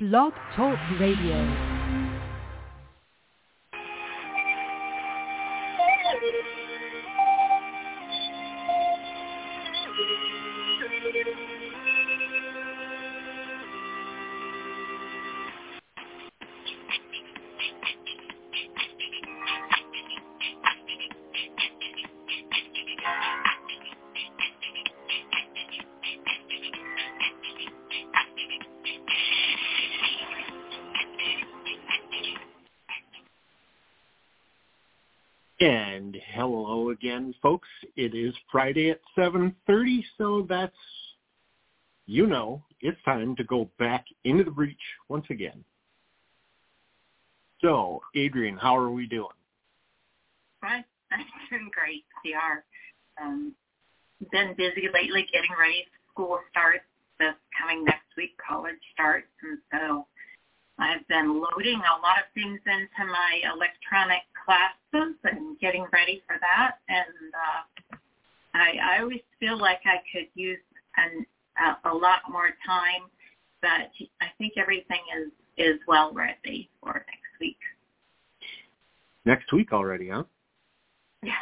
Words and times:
Blog 0.00 0.32
Talk 0.56 0.78
Radio. 0.98 1.79
It 38.00 38.14
is 38.14 38.32
Friday 38.50 38.88
at 38.88 39.00
7.30, 39.14 40.02
so 40.16 40.46
that's, 40.48 40.72
you 42.06 42.26
know, 42.26 42.64
it's 42.80 42.96
time 43.04 43.36
to 43.36 43.44
go 43.44 43.68
back 43.78 44.06
into 44.24 44.42
the 44.42 44.50
breach 44.50 44.80
once 45.10 45.26
again. 45.28 45.62
So, 47.60 48.00
Adrian, 48.16 48.56
how 48.56 48.74
are 48.74 48.90
we 48.90 49.06
doing? 49.06 49.28
I'm 50.62 50.82
doing 51.50 51.70
great, 51.74 52.06
CR. 52.22 52.64
Um, 53.22 53.52
been 54.32 54.54
busy 54.56 54.88
lately 54.94 55.26
getting 55.30 55.50
ready. 55.60 55.84
School 56.10 56.38
starts 56.50 56.84
this 57.18 57.34
coming 57.60 57.84
next 57.84 58.16
week. 58.16 58.30
College 58.48 58.80
starts, 58.94 59.28
and 59.42 59.58
so 59.70 60.06
I've 60.78 61.06
been 61.08 61.34
loading 61.34 61.82
a 61.84 62.00
lot 62.00 62.16
of 62.16 62.32
things 62.32 62.60
into 62.64 63.12
my 63.12 63.42
electronic 63.44 64.22
classes 64.50 65.14
and 65.24 65.58
getting 65.60 65.86
ready 65.92 66.22
for 66.26 66.36
that. 66.40 66.78
And 66.88 67.34
uh, 67.34 67.96
I, 68.54 68.96
I 68.96 69.02
always 69.02 69.20
feel 69.38 69.58
like 69.58 69.80
I 69.84 69.98
could 70.12 70.26
use 70.34 70.58
an, 70.96 71.24
a, 71.58 71.90
a 71.90 71.94
lot 71.94 72.20
more 72.30 72.50
time, 72.66 73.08
but 73.62 73.90
I 74.20 74.26
think 74.38 74.54
everything 74.56 75.00
is 75.18 75.30
is 75.56 75.78
well 75.86 76.12
ready 76.14 76.70
for 76.80 76.94
next 76.94 77.40
week. 77.40 77.58
Next 79.26 79.52
week 79.52 79.72
already, 79.72 80.08
huh? 80.08 80.22
Yeah. 81.22 81.32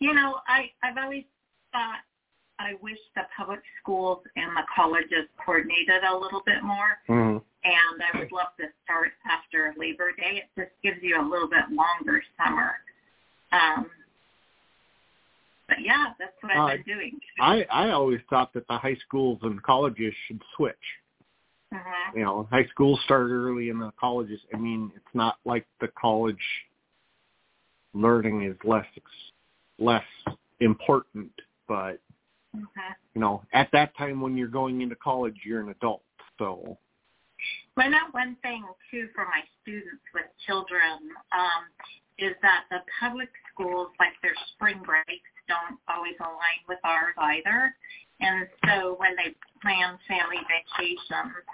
You 0.00 0.12
know, 0.12 0.40
I 0.48 0.70
I've 0.82 0.96
always 1.02 1.24
thought 1.72 2.00
I 2.58 2.74
wish 2.82 2.98
the 3.14 3.22
public 3.36 3.60
schools 3.80 4.18
and 4.36 4.56
the 4.56 4.62
colleges 4.74 5.28
coordinated 5.44 6.02
a 6.04 6.16
little 6.16 6.42
bit 6.44 6.62
more. 6.62 6.98
Mm-hmm. 7.08 7.38
And 7.64 8.02
I 8.02 8.18
would 8.18 8.32
love 8.32 8.54
to 8.58 8.66
start 8.84 9.10
after 9.28 9.74
Labor 9.78 10.12
Day. 10.16 10.44
It 10.44 10.60
just 10.60 10.72
gives 10.82 11.02
you 11.02 11.20
a 11.20 11.22
little 11.22 11.48
bit 11.48 11.64
longer 11.70 12.22
summer. 12.36 12.72
Um, 13.52 13.86
but 15.68 15.78
yeah, 15.82 16.06
that's 16.18 16.32
what 16.40 16.52
I've 16.52 16.58
Uh, 16.58 16.76
been 16.76 16.82
doing. 16.96 17.20
I, 17.40 17.64
I 17.70 17.90
always 17.90 18.20
thought 18.30 18.52
that 18.54 18.66
the 18.68 18.78
high 18.78 18.96
schools 19.06 19.38
and 19.42 19.62
colleges 19.62 20.14
should 20.26 20.42
switch. 20.56 20.76
Mhm. 21.72 22.14
You 22.14 22.24
know, 22.24 22.48
high 22.50 22.66
schools 22.66 23.00
start 23.04 23.30
early 23.30 23.68
and 23.70 23.80
the 23.80 23.92
colleges, 24.00 24.40
I 24.54 24.56
mean, 24.56 24.90
it's 24.96 25.14
not 25.14 25.36
like 25.44 25.66
the 25.80 25.88
college 25.88 26.36
learning 27.92 28.42
is 28.44 28.56
less 28.64 28.86
less 29.78 30.04
important, 30.60 31.30
but 31.66 32.00
Mhm. 32.58 32.94
you 33.14 33.20
know, 33.20 33.44
at 33.52 33.70
that 33.72 33.96
time 33.96 34.20
when 34.20 34.36
you're 34.36 34.48
going 34.48 34.80
into 34.80 34.96
college, 34.96 35.44
you're 35.44 35.60
an 35.60 35.68
adult. 35.70 36.02
So, 36.38 36.78
Well, 37.76 37.94
I 37.94 38.08
one 38.10 38.36
thing 38.36 38.64
too 38.90 39.08
for 39.14 39.24
my 39.24 39.42
students 39.62 40.02
with 40.12 40.26
children 40.46 41.14
um, 41.32 41.64
is 42.18 42.34
that 42.42 42.64
the 42.70 42.80
public 42.98 43.30
schools, 43.52 43.90
like 43.98 44.20
their 44.22 44.34
spring 44.52 44.82
breaks, 44.82 45.30
don't 45.46 45.78
always 45.88 46.14
align 46.20 46.60
with 46.68 46.78
ours 46.84 47.14
either. 47.16 47.74
And 48.20 48.48
so 48.66 48.96
when 48.98 49.14
they 49.16 49.34
plan 49.62 49.98
family 50.08 50.38
vacations, 50.48 51.44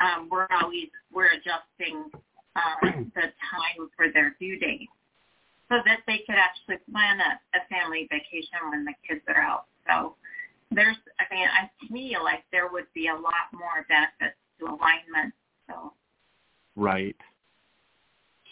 um, 0.00 0.28
we're 0.30 0.46
always 0.50 0.88
we're 1.12 1.30
adjusting 1.32 2.10
um, 2.56 3.12
the 3.14 3.32
time 3.50 3.90
for 3.96 4.10
their 4.12 4.36
due 4.38 4.58
date 4.58 4.88
so 5.72 5.78
that 5.86 6.00
they 6.06 6.18
could 6.26 6.36
actually 6.36 6.76
plan 6.92 7.18
a, 7.18 7.56
a 7.56 7.60
family 7.70 8.06
vacation 8.10 8.58
when 8.70 8.84
the 8.84 8.92
kids 9.08 9.22
are 9.28 9.40
out. 9.40 9.64
So 9.88 10.16
there's, 10.70 10.96
I 11.18 11.34
mean, 11.34 11.48
I 11.48 11.70
feel 11.88 12.22
like 12.22 12.44
there 12.52 12.68
would 12.70 12.86
be 12.94 13.08
a 13.08 13.14
lot 13.14 13.48
more 13.54 13.86
benefits 13.88 14.38
to 14.60 14.66
alignment. 14.66 15.32
So 15.66 15.94
right. 16.76 17.16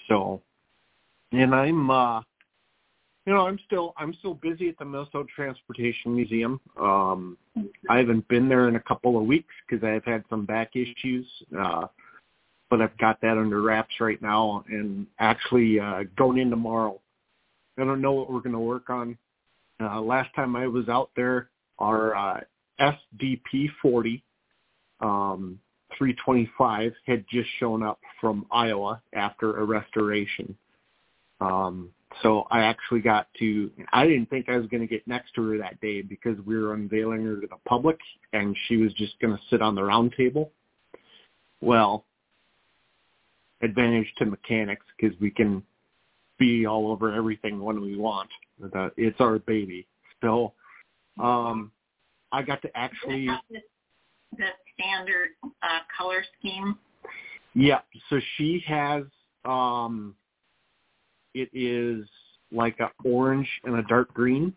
So, 0.09 0.41
and 1.33 1.55
I'm, 1.55 1.91
uh, 1.91 2.21
you 3.27 3.35
know, 3.35 3.47
I'm 3.47 3.59
still, 3.67 3.93
I'm 3.99 4.15
still 4.15 4.35
busy 4.35 4.71
at 4.71 4.79
the 4.79 4.87
Minnesota 4.87 5.29
Transportation 5.37 6.17
Museum. 6.17 6.59
Um, 6.81 7.37
I 7.91 7.99
haven't 7.99 8.27
been 8.29 8.49
there 8.49 8.67
in 8.69 8.77
a 8.77 8.81
couple 8.81 9.19
of 9.19 9.27
weeks 9.27 9.53
because 9.69 9.85
I've 9.85 10.05
had 10.05 10.25
some 10.31 10.47
back 10.47 10.75
issues. 10.75 11.27
Uh, 11.57 11.87
but 12.71 12.81
I've 12.81 12.97
got 12.99 13.21
that 13.21 13.37
under 13.37 13.61
wraps 13.61 13.97
right 14.01 14.23
now 14.23 14.65
and 14.69 15.07
actually, 15.19 15.79
uh, 15.81 16.05
going 16.17 16.39
in 16.39 16.51
tomorrow. 16.51 17.00
I 17.81 17.85
don't 17.85 18.01
know 18.01 18.13
what 18.13 18.31
we're 18.31 18.41
going 18.41 18.53
to 18.53 18.59
work 18.59 18.91
on. 18.91 19.17
Uh, 19.81 20.01
last 20.01 20.35
time 20.35 20.57
I 20.57 20.67
was 20.67 20.89
out 20.89 21.11
there, 21.17 21.51
our, 21.79 22.15
uh, 22.15 22.41
SDP 22.81 23.69
40, 23.83 24.23
um, 25.01 25.59
325 25.99 26.93
had 27.07 27.25
just 27.31 27.49
shown 27.59 27.83
up 27.83 27.99
from 28.21 28.47
Iowa 28.51 29.03
after 29.15 29.59
a 29.59 29.65
restoration. 29.65 30.57
Um, 31.41 31.91
so 32.23 32.47
I 32.51 32.61
actually 32.63 33.01
got 33.01 33.29
to, 33.39 33.71
I 33.93 34.07
didn't 34.07 34.29
think 34.31 34.49
I 34.49 34.57
was 34.57 34.67
going 34.67 34.81
to 34.83 34.87
get 34.87 35.07
next 35.07 35.35
to 35.35 35.49
her 35.49 35.59
that 35.59 35.81
day 35.81 36.03
because 36.03 36.37
we 36.45 36.61
were 36.61 36.75
unveiling 36.75 37.25
her 37.25 37.41
to 37.41 37.47
the 37.47 37.57
public 37.67 37.99
and 38.33 38.57
she 38.67 38.77
was 38.77 38.93
just 38.95 39.19
going 39.21 39.35
to 39.35 39.43
sit 39.49 39.63
on 39.63 39.75
the 39.75 39.83
round 39.83 40.15
table. 40.17 40.53
Well, 41.61 42.05
advantage 43.63 44.13
to 44.19 44.27
mechanics 44.27 44.85
because 44.99 45.19
we 45.21 45.31
can 45.31 45.63
be 46.41 46.67
all 46.67 46.91
over 46.91 47.15
everything 47.15 47.61
when 47.61 47.81
we 47.81 47.97
want. 47.97 48.29
It's 48.97 49.21
our 49.21 49.39
baby. 49.39 49.87
So, 50.21 50.53
um, 51.23 51.71
I 52.33 52.43
got 52.43 52.63
to 52.63 52.77
actually, 52.77 53.29
the, 54.37 54.47
standard 54.75 55.31
uh, 55.45 55.81
color 55.97 56.25
scheme. 56.39 56.77
Yeah. 57.55 57.81
So 58.09 58.19
she 58.37 58.63
has 58.67 59.05
um 59.45 60.15
it 61.35 61.49
is 61.53 62.07
like 62.53 62.79
a 62.81 62.91
orange 63.05 63.49
and 63.65 63.77
a 63.77 63.83
dark 63.85 64.13
green. 64.15 64.53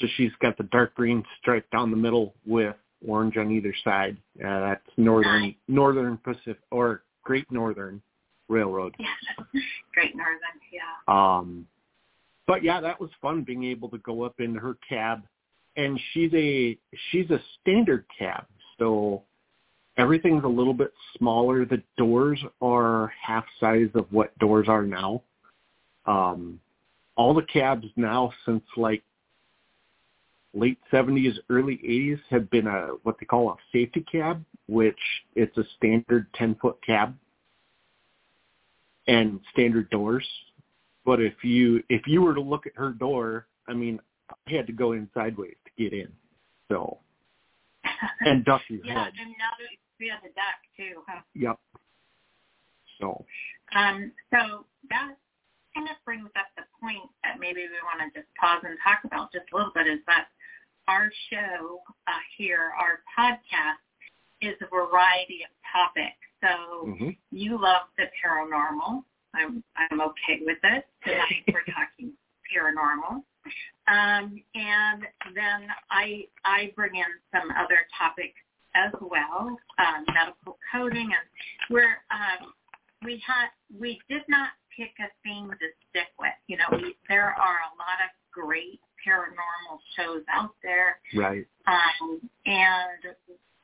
So 0.00 0.06
she's 0.16 0.32
got 0.40 0.56
the 0.58 0.64
dark 0.64 0.94
green 0.94 1.24
stripe 1.40 1.70
down 1.70 1.90
the 1.90 1.96
middle 1.96 2.34
with 2.46 2.76
orange 3.06 3.36
on 3.36 3.50
either 3.50 3.74
side. 3.84 4.16
Uh, 4.44 4.60
that's 4.60 4.86
Northern. 4.96 5.54
Northern 5.68 6.18
Pacific 6.18 6.58
or 6.70 7.02
Great 7.22 7.50
Northern 7.50 8.02
Railroad. 8.48 8.94
Yeah, 8.98 9.06
Great 9.94 10.16
Northern. 10.16 10.40
Yeah. 10.72 11.06
Um, 11.08 11.66
but 12.46 12.62
yeah, 12.62 12.80
that 12.80 13.00
was 13.00 13.10
fun 13.20 13.42
being 13.42 13.64
able 13.64 13.88
to 13.90 13.98
go 13.98 14.22
up 14.22 14.40
into 14.40 14.60
her 14.60 14.76
cab, 14.88 15.22
and 15.76 16.00
she's 16.12 16.32
a 16.34 16.78
she's 17.10 17.30
a 17.30 17.40
standard 17.60 18.04
cab, 18.16 18.46
so 18.78 19.22
everything's 19.98 20.44
a 20.44 20.48
little 20.48 20.74
bit 20.74 20.92
smaller. 21.18 21.64
The 21.64 21.82
doors 21.96 22.42
are 22.60 23.12
half 23.20 23.44
size 23.58 23.88
of 23.94 24.06
what 24.10 24.36
doors 24.38 24.68
are 24.68 24.84
now. 24.84 25.22
Um, 26.06 26.60
all 27.16 27.34
the 27.34 27.42
cabs 27.42 27.86
now 27.96 28.32
since 28.44 28.62
like 28.76 29.02
late 30.54 30.78
70s, 30.92 31.34
early 31.50 31.78
80s 31.78 32.20
have 32.30 32.48
been 32.50 32.66
a 32.66 32.90
what 33.02 33.16
they 33.18 33.26
call 33.26 33.50
a 33.50 33.56
safety 33.72 34.04
cab, 34.10 34.44
which 34.68 34.98
it's 35.34 35.56
a 35.56 35.64
standard 35.76 36.26
10 36.34 36.56
foot 36.60 36.78
cab 36.86 37.14
and 39.06 39.40
standard 39.52 39.90
doors. 39.90 40.26
But 41.04 41.20
if 41.20 41.34
you 41.42 41.82
if 41.88 42.02
you 42.06 42.22
were 42.22 42.34
to 42.34 42.40
look 42.40 42.66
at 42.66 42.72
her 42.76 42.90
door, 42.90 43.46
I 43.68 43.74
mean, 43.74 44.00
I 44.48 44.52
had 44.52 44.66
to 44.66 44.72
go 44.72 44.92
in 44.92 45.08
sideways 45.14 45.54
to 45.64 45.82
get 45.82 45.92
in. 45.92 46.08
So 46.70 46.98
and 48.20 48.44
duck 48.44 48.62
your 48.68 48.84
yeah, 48.84 49.04
head. 49.04 49.12
and 49.20 49.30
now 49.38 49.54
that 49.58 49.68
we 50.00 50.08
have 50.08 50.22
the 50.22 50.30
duck 50.30 50.58
too. 50.76 51.02
Huh? 51.06 51.20
Yep. 51.34 51.58
So 53.00 53.24
Um, 53.74 54.12
so 54.32 54.64
that 54.90 55.12
kind 55.74 55.88
of 55.88 55.96
brings 56.04 56.30
up 56.36 56.48
the 56.56 56.64
point 56.80 57.04
that 57.22 57.38
maybe 57.38 57.60
we 57.60 57.78
want 57.84 58.00
to 58.00 58.18
just 58.18 58.32
pause 58.40 58.62
and 58.64 58.76
talk 58.82 59.04
about 59.04 59.30
just 59.32 59.44
a 59.52 59.56
little 59.56 59.72
bit 59.74 59.86
is 59.86 60.00
that 60.06 60.26
our 60.88 61.10
show 61.30 61.80
uh, 62.06 62.22
here, 62.38 62.72
our 62.78 63.00
podcast, 63.12 63.82
is 64.40 64.54
a 64.62 64.68
variety 64.68 65.44
of 65.44 65.50
topics. 65.72 66.25
So 66.42 66.86
mhm. 66.86 67.16
you 67.30 67.60
love 67.60 67.88
the 67.96 68.04
paranormal. 68.24 69.02
I'm 69.34 69.62
I'm 69.76 70.00
okay 70.00 70.40
with 70.44 70.58
it. 70.62 70.86
Tonight 71.04 71.44
we're 71.48 71.64
talking 71.64 72.12
paranormal. 72.52 73.22
Um, 73.88 74.42
and 74.54 75.02
then 75.34 75.68
I 75.90 76.26
I 76.44 76.72
bring 76.74 76.96
in 76.96 77.04
some 77.32 77.50
other 77.50 77.86
topics 77.96 78.38
as 78.74 78.92
well, 79.00 79.56
um, 79.78 80.04
medical 80.12 80.58
coding, 80.72 81.06
and 81.06 81.26
we're 81.70 81.96
um, 82.10 82.52
we 83.04 83.22
had 83.26 83.48
we 83.78 84.00
did 84.08 84.22
not 84.28 84.50
pick 84.76 84.92
a 85.00 85.08
theme 85.24 85.48
to 85.48 85.66
stick 85.90 86.08
with. 86.18 86.36
You 86.48 86.58
know, 86.58 86.64
we, 86.72 86.96
there 87.08 87.24
are 87.30 87.58
a 87.64 87.72
lot 87.78 87.98
of 88.04 88.10
great 88.32 88.80
paranormal 89.06 89.78
shows 89.96 90.22
out 90.32 90.50
there, 90.62 90.98
Right. 91.14 91.46
um, 91.66 92.20
and 92.44 93.14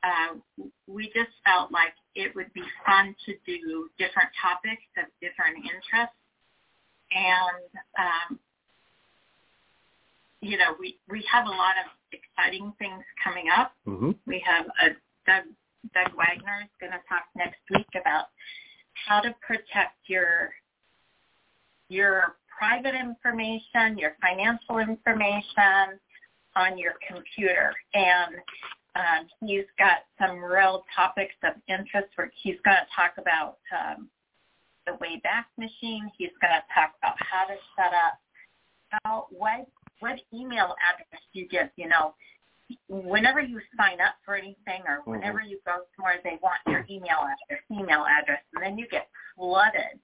uh, 0.03 0.63
we 0.87 1.05
just 1.07 1.31
felt 1.45 1.71
like 1.71 1.93
it 2.15 2.35
would 2.35 2.51
be 2.53 2.63
fun 2.85 3.15
to 3.25 3.33
do 3.45 3.89
different 3.97 4.29
topics 4.41 4.85
of 4.97 5.05
different 5.21 5.57
interests, 5.57 6.17
and 7.11 7.69
um, 7.97 8.39
you 10.41 10.57
know, 10.57 10.75
we 10.79 10.99
we 11.09 11.23
have 11.31 11.45
a 11.45 11.49
lot 11.49 11.75
of 11.83 11.91
exciting 12.11 12.73
things 12.77 13.03
coming 13.23 13.47
up. 13.55 13.73
hmm 13.85 14.11
We 14.27 14.43
have 14.45 14.65
a 14.65 14.95
Doug 15.25 15.43
Doug 15.93 16.15
Wagner 16.15 16.63
is 16.63 16.69
going 16.79 16.91
to 16.91 16.99
talk 17.09 17.23
next 17.35 17.59
week 17.71 17.87
about 17.99 18.25
how 19.07 19.19
to 19.21 19.33
protect 19.45 19.97
your 20.07 20.51
your 21.89 22.35
private 22.57 22.95
information, 22.95 23.97
your 23.97 24.15
financial 24.21 24.79
information 24.79 25.99
on 26.55 26.77
your 26.77 26.93
computer, 27.07 27.73
and 27.93 28.35
um, 28.95 29.27
he's 29.41 29.65
got 29.77 30.05
some 30.19 30.37
real 30.39 30.83
topics 30.95 31.35
of 31.43 31.53
interest. 31.67 32.09
Where 32.15 32.31
he's 32.41 32.57
going 32.63 32.77
to 32.77 32.87
talk 32.95 33.13
about 33.17 33.57
um, 33.73 34.09
the 34.85 34.93
Wayback 34.93 35.49
Machine. 35.57 36.11
He's 36.17 36.33
going 36.41 36.53
to 36.53 36.63
talk 36.73 36.93
about 37.01 37.15
how 37.17 37.45
to 37.45 37.55
set 37.75 37.93
up 37.93 38.19
how 39.03 39.27
what 39.31 39.67
what 39.99 40.19
email 40.33 40.75
address 40.93 41.21
you 41.33 41.47
give. 41.47 41.69
You 41.75 41.89
know, 41.89 42.13
whenever 42.87 43.41
you 43.41 43.59
sign 43.77 43.99
up 43.99 44.15
for 44.25 44.35
anything 44.35 44.83
or 44.87 45.01
whenever 45.05 45.41
you 45.41 45.59
go 45.65 45.83
somewhere, 45.95 46.19
they 46.23 46.37
want 46.41 46.59
your 46.67 46.85
email 46.89 47.25
address, 47.25 47.63
email 47.71 48.05
address, 48.05 48.41
and 48.53 48.63
then 48.63 48.77
you 48.77 48.87
get 48.89 49.07
flooded. 49.35 49.97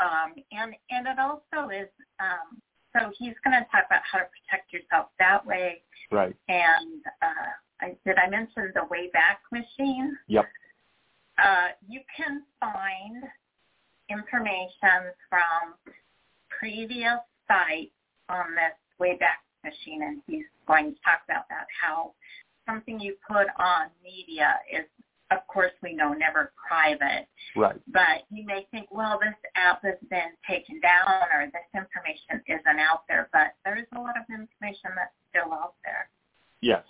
Um, 0.00 0.34
and 0.52 0.74
and 0.90 1.06
it 1.06 1.18
also 1.18 1.70
is. 1.70 1.88
Um, 2.18 2.60
so 2.92 3.12
he's 3.18 3.34
going 3.44 3.54
to 3.54 3.66
talk 3.70 3.84
about 3.86 4.02
how 4.10 4.18
to 4.18 4.24
protect 4.24 4.72
yourself 4.72 5.08
that 5.18 5.44
way. 5.44 5.82
Right. 6.10 6.34
And 6.48 7.02
uh, 7.22 7.52
I, 7.88 7.96
did 8.08 8.18
I 8.18 8.28
mention 8.28 8.72
the 8.74 8.80
Wayback 8.90 9.38
Machine? 9.52 10.16
Yep. 10.28 10.44
Uh, 11.42 11.68
you 11.88 12.00
can 12.16 12.42
find 12.60 13.24
information 14.10 15.12
from 15.28 15.74
previous 16.48 17.18
sites 17.46 17.92
on 18.28 18.54
this 18.54 18.74
Wayback 19.00 19.40
Machine, 19.64 20.02
and 20.02 20.20
he's 20.26 20.44
going 20.66 20.94
to 20.94 21.00
talk 21.04 21.20
about 21.28 21.48
that, 21.48 21.66
how 21.82 22.12
something 22.66 23.00
you 23.00 23.16
put 23.26 23.46
on 23.58 23.86
media 24.02 24.58
is, 24.70 24.84
of 25.30 25.46
course, 25.46 25.72
we 25.82 25.94
know 25.94 26.12
never 26.12 26.52
private, 26.56 27.28
Right. 27.56 27.76
but 27.88 28.24
you 28.30 28.44
may 28.44 28.66
think, 28.70 28.88
well, 28.90 29.18
this 29.20 29.34
app 29.54 29.82
has 29.84 29.96
been 30.10 30.32
taken 30.48 30.80
down 30.80 31.22
or 31.32 31.46
this 31.46 31.68
information 31.74 32.42
isn't 32.46 32.80
out 32.80 33.04
there, 33.08 33.28
but 33.32 33.54
there's 33.64 33.86
a 33.96 34.00
lot 34.00 34.16
of 34.16 34.24
information 34.28 34.90
that's 34.96 35.14
still 35.30 35.52
out 35.52 35.74
there. 35.84 36.08
Yes. 36.60 36.84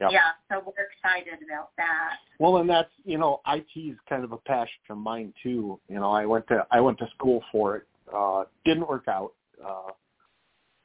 Yep. 0.00 0.10
yeah, 0.12 0.30
so 0.50 0.60
we're 0.66 0.88
excited 0.90 1.38
about 1.46 1.70
that. 1.76 2.16
Well, 2.40 2.56
and 2.56 2.68
that's 2.68 2.90
you 3.04 3.16
know, 3.16 3.40
IT 3.46 3.78
is 3.78 3.96
kind 4.08 4.24
of 4.24 4.32
a 4.32 4.38
passion 4.38 4.80
of 4.90 4.98
mine 4.98 5.32
too. 5.40 5.78
You 5.88 6.00
know, 6.00 6.10
I 6.10 6.26
went 6.26 6.48
to 6.48 6.66
I 6.70 6.80
went 6.80 6.98
to 6.98 7.06
school 7.16 7.44
for 7.52 7.76
it. 7.76 7.86
Uh, 8.12 8.44
didn't 8.64 8.88
work 8.88 9.06
out, 9.08 9.32
uh, 9.64 9.92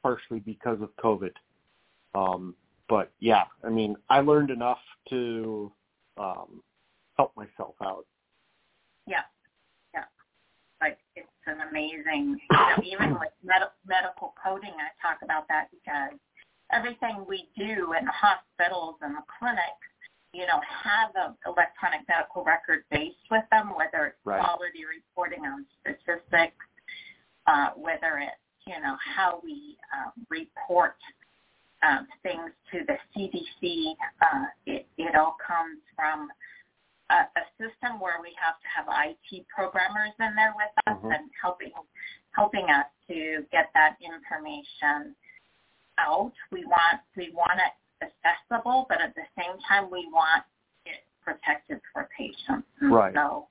partially 0.02 0.40
because 0.40 0.80
of 0.80 0.90
COVID. 0.96 1.32
Um, 2.14 2.54
but 2.88 3.12
yeah, 3.20 3.44
I 3.64 3.68
mean, 3.68 3.96
I 4.08 4.20
learned 4.20 4.50
enough 4.50 4.78
to 5.10 5.72
um, 6.16 6.62
help 7.16 7.36
myself 7.36 7.74
out. 7.82 8.06
Yeah, 9.06 9.22
yeah. 9.92 10.04
Like 10.80 10.98
it's 11.16 11.28
an 11.46 11.58
amazing, 11.68 12.38
you 12.38 12.56
know, 12.56 12.82
even 12.84 13.18
with 13.18 13.30
med- 13.42 13.74
medical 13.86 14.34
coding, 14.42 14.72
I 14.78 14.90
talk 15.06 15.22
about 15.22 15.48
that 15.48 15.68
because 15.70 16.18
everything 16.72 17.24
we 17.28 17.48
do 17.56 17.94
in 17.98 18.04
the 18.06 18.12
hospitals 18.12 18.96
and 19.02 19.16
the 19.16 19.22
clinics, 19.38 19.86
you 20.32 20.46
know, 20.46 20.60
have 20.84 21.10
an 21.16 21.34
electronic 21.46 22.06
medical 22.08 22.44
record 22.44 22.84
base 22.90 23.16
with 23.30 23.44
them, 23.50 23.74
whether 23.74 24.06
it's 24.06 24.18
Right. 24.24 24.40
quality 24.40 24.84
reporting 24.84 25.44
on 25.46 25.66
statistics, 25.80 26.64
uh, 27.46 27.70
whether 27.76 28.18
it's, 28.18 28.36
you 28.66 28.78
know, 28.80 28.96
how 29.02 29.40
we 29.42 29.76
um, 29.92 30.12
report 30.28 30.96
um, 31.82 32.06
things 32.22 32.52
to 32.72 32.84
the 32.86 32.96
CDC. 33.16 33.94
Uh, 34.22 34.46
it, 34.66 34.86
it 34.98 35.14
all 35.16 35.36
comes 35.44 35.80
from 35.96 36.30
a, 37.10 37.14
a 37.14 37.44
system 37.58 37.98
where 38.00 38.20
we 38.22 38.32
have 38.40 38.60
to 38.60 38.68
have 38.68 38.86
IT 38.88 39.46
programmers 39.48 40.12
in 40.20 40.34
there 40.36 40.54
with 40.56 40.70
us 40.86 40.96
Mhm. 41.02 41.14
and 41.16 41.30
helping 41.40 41.72
helping 42.32 42.70
us 42.70 42.86
to 43.08 43.44
get 43.50 43.70
that 43.74 43.96
information 44.00 45.16
out. 46.00 46.32
We 46.50 46.64
want 46.64 47.00
we 47.16 47.32
want 47.34 47.58
it 47.58 47.72
accessible, 48.02 48.86
but 48.88 49.00
at 49.00 49.14
the 49.14 49.22
same 49.36 49.58
time 49.68 49.90
we 49.90 50.08
want 50.12 50.44
it 50.86 51.04
protected 51.22 51.80
for 51.92 52.08
patients. 52.16 52.66
Right. 52.82 53.14
So, 53.14 53.48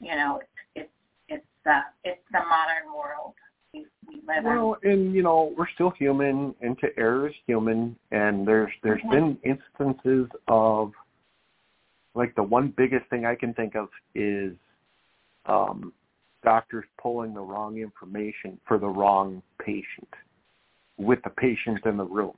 you 0.00 0.14
know, 0.14 0.40
it's 0.40 0.48
it's 0.74 0.90
it's 1.28 1.66
uh, 1.66 1.82
it's 2.04 2.22
the 2.32 2.40
modern 2.40 2.92
world 2.94 3.34
we, 3.72 3.86
we 4.06 4.16
live 4.26 4.38
in. 4.38 4.44
Well, 4.44 4.76
and 4.82 5.14
you 5.14 5.22
know, 5.22 5.52
we're 5.56 5.68
still 5.74 5.90
human, 5.90 6.54
and 6.60 6.78
to 6.78 6.88
err 6.96 7.28
is 7.28 7.34
human, 7.46 7.96
and 8.10 8.46
there's 8.46 8.72
there's 8.82 9.02
Mhm. 9.02 9.10
been 9.10 9.38
instances 9.44 10.28
of 10.48 10.92
like 12.14 12.34
the 12.34 12.42
one 12.42 12.72
biggest 12.76 13.08
thing 13.10 13.24
I 13.26 13.34
can 13.34 13.54
think 13.54 13.74
of 13.74 13.88
is 14.14 14.56
um 15.46 15.92
doctors 16.44 16.84
pulling 17.00 17.34
the 17.34 17.40
wrong 17.40 17.78
information 17.78 18.60
for 18.66 18.78
the 18.78 18.88
wrong 18.88 19.42
patient 19.58 20.08
with 20.98 21.22
the 21.22 21.30
patient 21.30 21.80
in 21.86 21.96
the 21.96 22.04
room. 22.04 22.34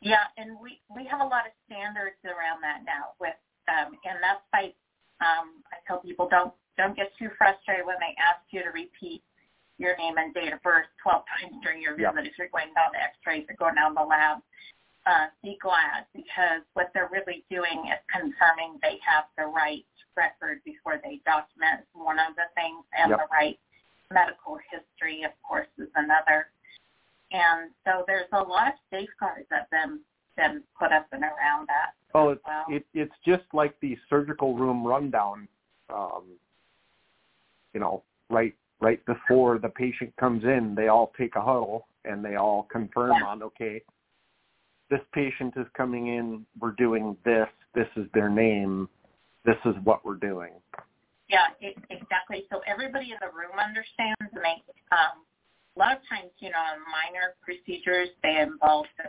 Yeah, 0.00 0.28
and 0.36 0.60
we 0.60 0.80
we 0.94 1.08
have 1.08 1.20
a 1.20 1.26
lot 1.26 1.48
of 1.48 1.52
standards 1.66 2.20
around 2.24 2.60
that 2.62 2.84
now. 2.84 3.16
With 3.18 3.34
um, 3.66 3.96
and 4.04 4.20
that's 4.22 4.44
why 4.52 4.76
um, 5.24 5.64
I 5.72 5.80
tell 5.88 5.98
people 5.98 6.28
don't 6.28 6.52
don't 6.76 6.94
get 6.94 7.10
too 7.18 7.32
frustrated 7.36 7.88
when 7.88 7.96
they 7.98 8.12
ask 8.20 8.44
you 8.52 8.62
to 8.62 8.70
repeat 8.70 9.24
your 9.78 9.96
name 9.96 10.16
and 10.16 10.32
date 10.32 10.52
of 10.52 10.62
birth 10.62 10.88
12 11.02 11.24
times 11.28 11.56
during 11.62 11.80
your 11.82 11.96
visit 11.96 12.24
if 12.24 12.32
you're 12.38 12.48
going 12.48 12.72
down 12.72 12.92
the 12.96 13.00
X-rays 13.00 13.44
or 13.48 13.56
going 13.56 13.76
down 13.76 13.92
the 13.92 14.04
lab. 14.04 14.40
Uh, 15.04 15.30
be 15.42 15.56
glad 15.62 16.02
because 16.12 16.64
what 16.74 16.90
they're 16.92 17.08
really 17.12 17.44
doing 17.48 17.86
is 17.92 18.00
confirming 18.10 18.74
they 18.82 18.98
have 19.06 19.30
the 19.38 19.46
right 19.46 19.86
record 20.16 20.58
before 20.64 20.98
they 21.04 21.20
document 21.24 21.86
one 21.92 22.18
of 22.18 22.34
the 22.34 22.48
things, 22.56 22.82
and 22.98 23.10
Yep. 23.10 23.18
the 23.20 23.28
right 23.30 23.58
medical 24.10 24.58
history, 24.70 25.22
of 25.22 25.30
course, 25.46 25.68
is 25.78 25.88
another. 25.94 26.50
And 27.36 27.70
so 27.84 28.04
there's 28.06 28.28
a 28.32 28.42
lot 28.42 28.68
of 28.68 28.74
safeguards 28.90 29.46
that 29.50 29.68
been 29.70 30.00
been 30.36 30.62
put 30.78 30.92
up 30.92 31.06
and 31.12 31.22
around 31.22 31.66
that. 31.68 31.92
Oh, 32.14 32.28
it's 32.30 32.44
Wow. 32.46 32.64
it, 32.68 32.86
it's 32.94 33.14
just 33.24 33.44
like 33.52 33.78
the 33.80 33.96
surgical 34.08 34.54
room 34.54 34.86
rundown. 34.86 35.48
Um, 35.88 36.24
you 37.74 37.80
know, 37.80 38.02
right 38.30 38.54
right 38.80 39.04
before 39.06 39.58
the 39.58 39.68
patient 39.68 40.14
comes 40.16 40.44
in, 40.44 40.74
they 40.74 40.88
all 40.88 41.12
take 41.18 41.36
a 41.36 41.40
huddle 41.40 41.88
and 42.04 42.24
they 42.24 42.36
all 42.36 42.64
confirm 42.64 43.12
Yeah. 43.20 43.26
on 43.26 43.42
okay, 43.42 43.82
this 44.90 45.00
patient 45.12 45.54
is 45.56 45.66
coming 45.74 46.08
in. 46.08 46.46
We're 46.60 46.72
doing 46.72 47.16
this. 47.24 47.48
This 47.74 47.88
is 47.96 48.06
their 48.12 48.28
name. 48.28 48.88
This 49.44 49.56
is 49.64 49.74
what 49.84 50.04
we're 50.04 50.14
doing. 50.16 50.52
Yeah, 51.28 51.48
it, 51.60 51.76
exactly. 51.90 52.46
So 52.50 52.60
everybody 52.66 53.10
in 53.10 53.18
the 53.20 53.28
room 53.36 53.58
understands, 53.58 54.16
and 54.20 54.42
they 54.44 54.62
um, 54.92 55.24
a 55.76 55.78
lot 55.78 55.92
of 55.92 56.02
times, 56.08 56.30
you 56.38 56.50
know, 56.50 56.64
minor 56.88 57.36
procedures, 57.44 58.08
they 58.22 58.40
involve 58.40 58.86
the 58.96 59.04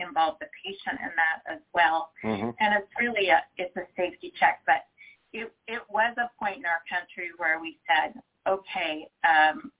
involve 0.00 0.36
the 0.40 0.46
patient 0.64 0.98
in 1.02 1.10
that 1.14 1.52
as 1.52 1.60
well. 1.74 2.10
Mm-hmm. 2.24 2.50
and 2.58 2.74
it's 2.74 2.90
really 2.98 3.28
a 3.28 3.40
it's 3.56 3.74
a 3.76 3.86
safety 3.96 4.32
check. 4.38 4.60
But 4.66 4.84
it 5.32 5.52
it 5.68 5.82
was 5.88 6.14
a 6.18 6.30
point 6.42 6.58
in 6.58 6.66
our 6.66 6.82
country 6.88 7.30
where 7.36 7.60
we 7.60 7.78
said, 7.86 8.20
okay, 8.48 9.06
um, 9.24 9.70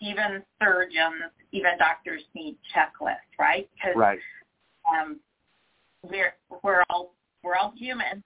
even 0.00 0.42
surgeons, 0.60 1.30
even 1.52 1.78
doctors 1.78 2.22
need 2.34 2.56
checklists, 2.74 3.32
right? 3.38 3.68
Because 3.74 3.96
Right. 3.96 4.18
um, 4.90 5.20
we're 6.02 6.34
we're 6.62 6.82
all 6.90 7.14
we're 7.42 7.56
all 7.56 7.72
human, 7.76 8.22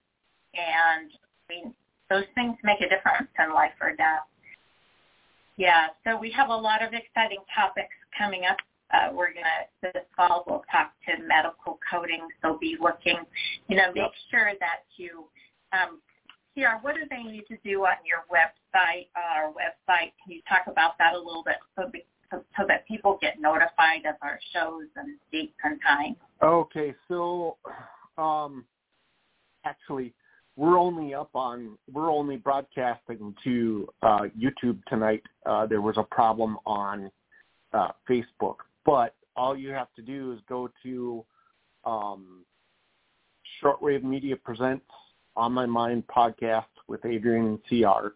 and 0.54 1.10
I 1.14 1.52
mean 1.52 1.74
those 2.08 2.24
things 2.34 2.56
make 2.62 2.80
a 2.80 2.88
difference 2.88 3.28
in 3.38 3.52
life 3.52 3.74
or 3.80 3.94
death. 3.94 4.26
Yeah, 5.56 5.88
so 6.04 6.16
we 6.16 6.30
have 6.32 6.50
a 6.50 6.56
lot 6.56 6.82
of 6.82 6.92
exciting 6.92 7.40
topics 7.54 7.94
coming 8.16 8.44
up. 8.44 8.58
Uh, 8.92 9.12
we're 9.12 9.32
gonna 9.32 9.66
this 9.82 10.04
fall 10.16 10.44
we'll 10.46 10.62
talk 10.70 10.92
to 11.06 11.22
medical 11.26 11.78
coding, 11.90 12.28
so 12.42 12.56
be 12.60 12.76
looking. 12.80 13.18
You 13.68 13.76
know, 13.76 13.92
make 13.94 14.12
sure 14.30 14.52
that 14.60 14.84
you 14.96 15.24
um, 15.72 16.00
here. 16.54 16.78
What 16.82 16.94
do 16.94 17.02
they 17.08 17.22
need 17.22 17.46
to 17.48 17.56
do 17.64 17.84
on 17.84 17.96
your 18.04 18.24
website? 18.30 19.08
Uh, 19.16 19.38
our 19.38 19.48
website. 19.48 20.12
Can 20.22 20.28
you 20.28 20.40
talk 20.48 20.66
about 20.66 20.98
that 20.98 21.14
a 21.14 21.18
little 21.18 21.42
bit 21.44 21.56
so, 21.74 21.88
be, 21.90 22.04
so 22.30 22.44
so 22.56 22.64
that 22.68 22.86
people 22.86 23.18
get 23.20 23.40
notified 23.40 24.06
of 24.06 24.14
our 24.22 24.38
shows 24.52 24.84
and 24.96 25.16
dates 25.32 25.54
and 25.64 25.80
times? 25.82 26.16
Okay, 26.42 26.94
so 27.08 27.56
um, 28.18 28.64
actually 29.64 30.12
we're 30.56 30.78
only 30.78 31.14
up 31.14 31.30
on 31.34 31.76
we're 31.92 32.10
only 32.10 32.36
broadcasting 32.36 33.34
to 33.44 33.88
uh, 34.02 34.22
YouTube 34.38 34.78
tonight. 34.88 35.22
Uh, 35.44 35.66
there 35.66 35.82
was 35.82 35.96
a 35.98 36.02
problem 36.02 36.58
on 36.66 37.10
uh, 37.72 37.88
Facebook, 38.08 38.56
but 38.84 39.14
all 39.36 39.56
you 39.56 39.70
have 39.70 39.92
to 39.96 40.02
do 40.02 40.32
is 40.32 40.40
go 40.48 40.70
to 40.82 41.24
um, 41.84 42.44
Shortwave 43.62 44.02
Media 44.02 44.36
Presents 44.36 44.86
On 45.36 45.52
My 45.52 45.66
Mind 45.66 46.04
podcast 46.08 46.64
with 46.88 47.04
Adrian 47.04 47.46
and 47.46 47.60
CR, 47.68 48.08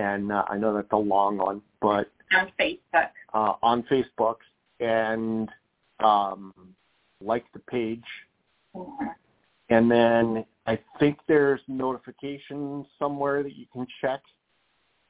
and 0.00 0.30
uh, 0.30 0.44
I 0.48 0.56
know 0.56 0.74
that's 0.74 0.92
a 0.92 0.96
long 0.96 1.38
one, 1.38 1.60
but 1.80 2.10
on 2.32 2.52
Facebook. 2.58 3.08
Uh, 3.34 3.54
on 3.62 3.82
Facebook 3.84 4.36
and 4.78 5.48
um, 6.00 6.52
like 7.20 7.44
the 7.52 7.58
page. 7.60 8.04
Mm-hmm. 9.72 9.92
And 9.92 10.36
then 10.36 10.44
I 10.66 10.78
think 10.98 11.18
there's 11.26 11.60
notifications 11.68 12.86
somewhere 12.98 13.42
that 13.42 13.56
you 13.56 13.66
can 13.72 13.86
check. 14.00 14.20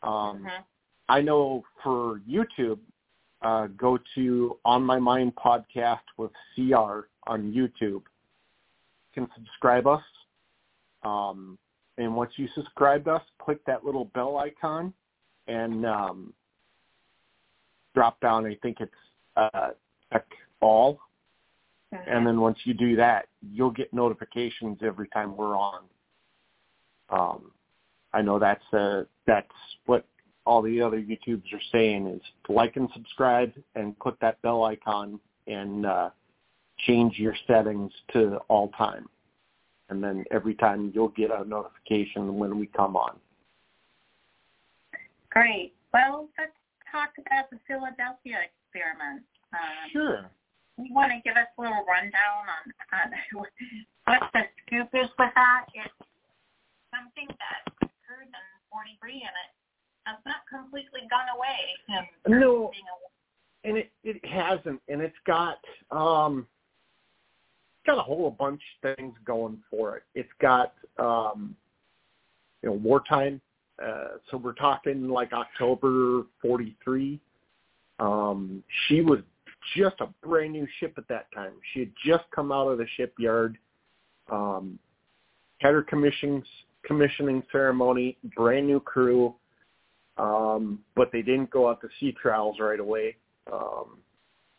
Um, 0.03 0.45
Mhm. 0.45 0.65
I 1.09 1.21
know 1.21 1.65
for 1.83 2.21
YouTube, 2.21 2.81
uh, 3.43 3.67
go 3.69 3.99
to 4.15 4.59
On 4.65 4.85
My 4.85 4.99
Mind 4.99 5.35
podcast 5.37 6.03
with 6.17 6.33
CR 6.55 7.09
on 7.27 7.53
YouTube. 7.53 8.03
You 8.03 9.13
can 9.13 9.31
subscribe 9.35 9.87
us. 9.87 10.03
Um, 11.03 11.59
and 11.99 12.15
once 12.17 12.39
you 12.39 12.49
subscribe 12.49 13.07
us, 13.09 13.23
click 13.39 13.65
that 13.65 13.85
little 13.85 14.07
bell 14.07 14.39
icon 14.39 14.95
and 15.49 15.85
um, 15.85 16.33
drop 17.95 18.19
down. 18.21 18.47
I 18.47 18.55
think 18.57 18.81
it's 18.81 18.93
uh, 19.37 19.71
check 20.13 20.27
all 20.61 21.01
and 22.07 22.27
then 22.27 22.41
once 22.41 22.59
you 22.65 22.75
do 22.75 22.97
that, 22.97 23.27
you'll 23.41 23.71
get 23.71 23.93
notifications 23.93 24.79
every 24.83 25.09
time 25.09 25.37
we're 25.37 25.57
on. 25.57 25.83
Um, 27.11 27.51
I 28.13 28.23
know 28.23 28.39
that's 28.39 28.65
uh, 28.73 29.05
that's 29.27 29.47
what 29.87 30.07
all 30.45 30.63
the 30.63 30.81
other 30.81 31.01
YouTubes 31.01 31.53
are 31.53 31.61
saying 31.71 32.07
is 32.07 32.21
like 32.49 32.77
and 32.77 32.89
subscribe 32.95 33.53
and 33.75 33.99
click 33.99 34.17
that 34.21 34.41
bell 34.43 34.65
icon 34.65 35.21
and 35.47 35.87
uh, 35.87 36.11
change 36.87 37.19
your 37.19 37.35
settings 37.47 37.93
to 38.13 38.37
all 38.49 38.69
time. 38.71 39.09
And 39.89 40.03
then 40.03 40.25
every 40.31 40.55
time 40.55 40.91
you'll 40.95 41.09
get 41.09 41.31
a 41.31 41.45
notification 41.45 42.39
when 42.39 42.59
we 42.59 42.67
come 42.67 42.97
on. 42.97 43.19
Great. 45.31 45.75
Well, 45.93 46.29
let's 46.39 46.53
talk 46.91 47.11
about 47.19 47.51
the 47.51 47.59
Philadelphia 47.67 48.39
experiment. 48.49 49.23
Um, 49.53 49.91
Sure. 49.93 50.31
You 50.79 50.95
want 50.95 51.13
to 51.13 51.21
give 51.25 51.37
us 51.37 51.49
a 51.59 51.61
little 51.61 51.85
rundown 51.85 52.45
on, 52.49 52.65
on 52.97 53.09
what 54.07 54.23
the 54.33 54.43
scoop 54.65 54.89
is 54.95 55.09
with 55.19 55.33
that? 55.35 55.67
It's 55.75 55.93
something 56.91 57.29
that 57.29 57.61
occurred 57.83 58.29
in 58.29 58.47
43 58.71 59.13
and 59.13 59.37
it 59.37 59.51
has 60.05 60.19
not 60.25 60.43
completely 60.49 61.09
gone 61.11 61.29
away. 61.37 62.01
No. 62.27 62.71
and 63.65 63.77
it 63.77 63.91
it 64.03 64.25
hasn't 64.25 64.81
and 64.89 65.01
it's 65.01 65.17
got 65.27 65.59
um 65.91 66.47
it's 67.79 67.87
got 67.87 67.99
a 67.99 68.03
whole 68.03 68.31
bunch 68.31 68.61
of 68.83 68.97
things 68.97 69.15
going 69.25 69.59
for 69.71 69.97
it 69.97 70.03
it's 70.15 70.33
got 70.41 70.75
um 70.99 71.55
you 72.63 72.69
know 72.69 72.75
wartime 72.77 73.41
uh 73.85 74.17
so 74.31 74.37
we're 74.37 74.53
talking 74.55 75.09
like 75.09 75.33
october 75.33 76.25
43 76.41 77.21
um 77.99 78.63
she 78.87 79.01
was 79.01 79.21
just 79.77 79.97
a 80.01 80.09
brand 80.27 80.53
new 80.53 80.67
ship 80.79 80.95
at 80.97 81.09
that 81.09 81.27
time. 81.35 81.53
She 81.73 81.81
had 81.81 81.93
just 82.05 82.25
come 82.35 82.53
out 82.53 82.69
of 82.69 82.79
the 82.79 82.87
shipyard. 82.97 83.59
Um 84.31 84.79
had 85.59 85.75
her 85.75 85.83
commissions 85.83 86.45
commissioning 86.85 87.43
ceremony 87.53 88.19
brand 88.37 88.67
new 88.67 88.81
crew. 88.81 89.35
Um 90.19 90.81
but 90.97 91.11
they 91.13 91.23
didn't 91.23 91.51
go 91.51 91.69
out 91.69 91.81
to 91.81 91.89
sea 91.99 92.15
trials 92.21 92.57
right 92.61 92.81
away. 92.81 93.17
Um, 93.53 93.99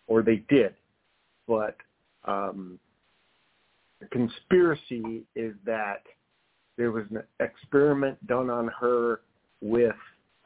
or 0.08 0.22
they 0.22 0.44
did, 0.50 0.74
but 1.48 1.78
um, 2.26 2.80
the 4.00 4.08
conspiracy 4.08 5.24
is 5.36 5.54
that 5.66 6.04
there 6.78 6.92
was 6.92 7.06
an 7.12 7.24
experiment 7.40 8.26
done 8.28 8.50
on 8.50 8.70
her 8.80 9.22
with 9.62 9.96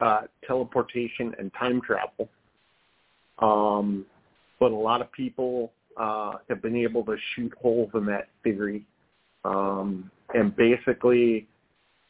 uh, 0.00 0.22
teleportation 0.46 1.34
and 1.38 1.50
time 1.58 1.80
travel. 1.80 2.28
Um, 3.40 4.06
but 4.60 4.72
a 4.72 4.76
lot 4.76 5.00
of 5.00 5.10
people 5.12 5.72
uh, 5.96 6.32
have 6.48 6.62
been 6.62 6.76
able 6.76 7.04
to 7.04 7.16
shoot 7.34 7.52
holes 7.60 7.90
in 7.94 8.06
that 8.06 8.28
theory, 8.42 8.86
um, 9.44 10.10
and 10.34 10.54
basically, 10.56 11.46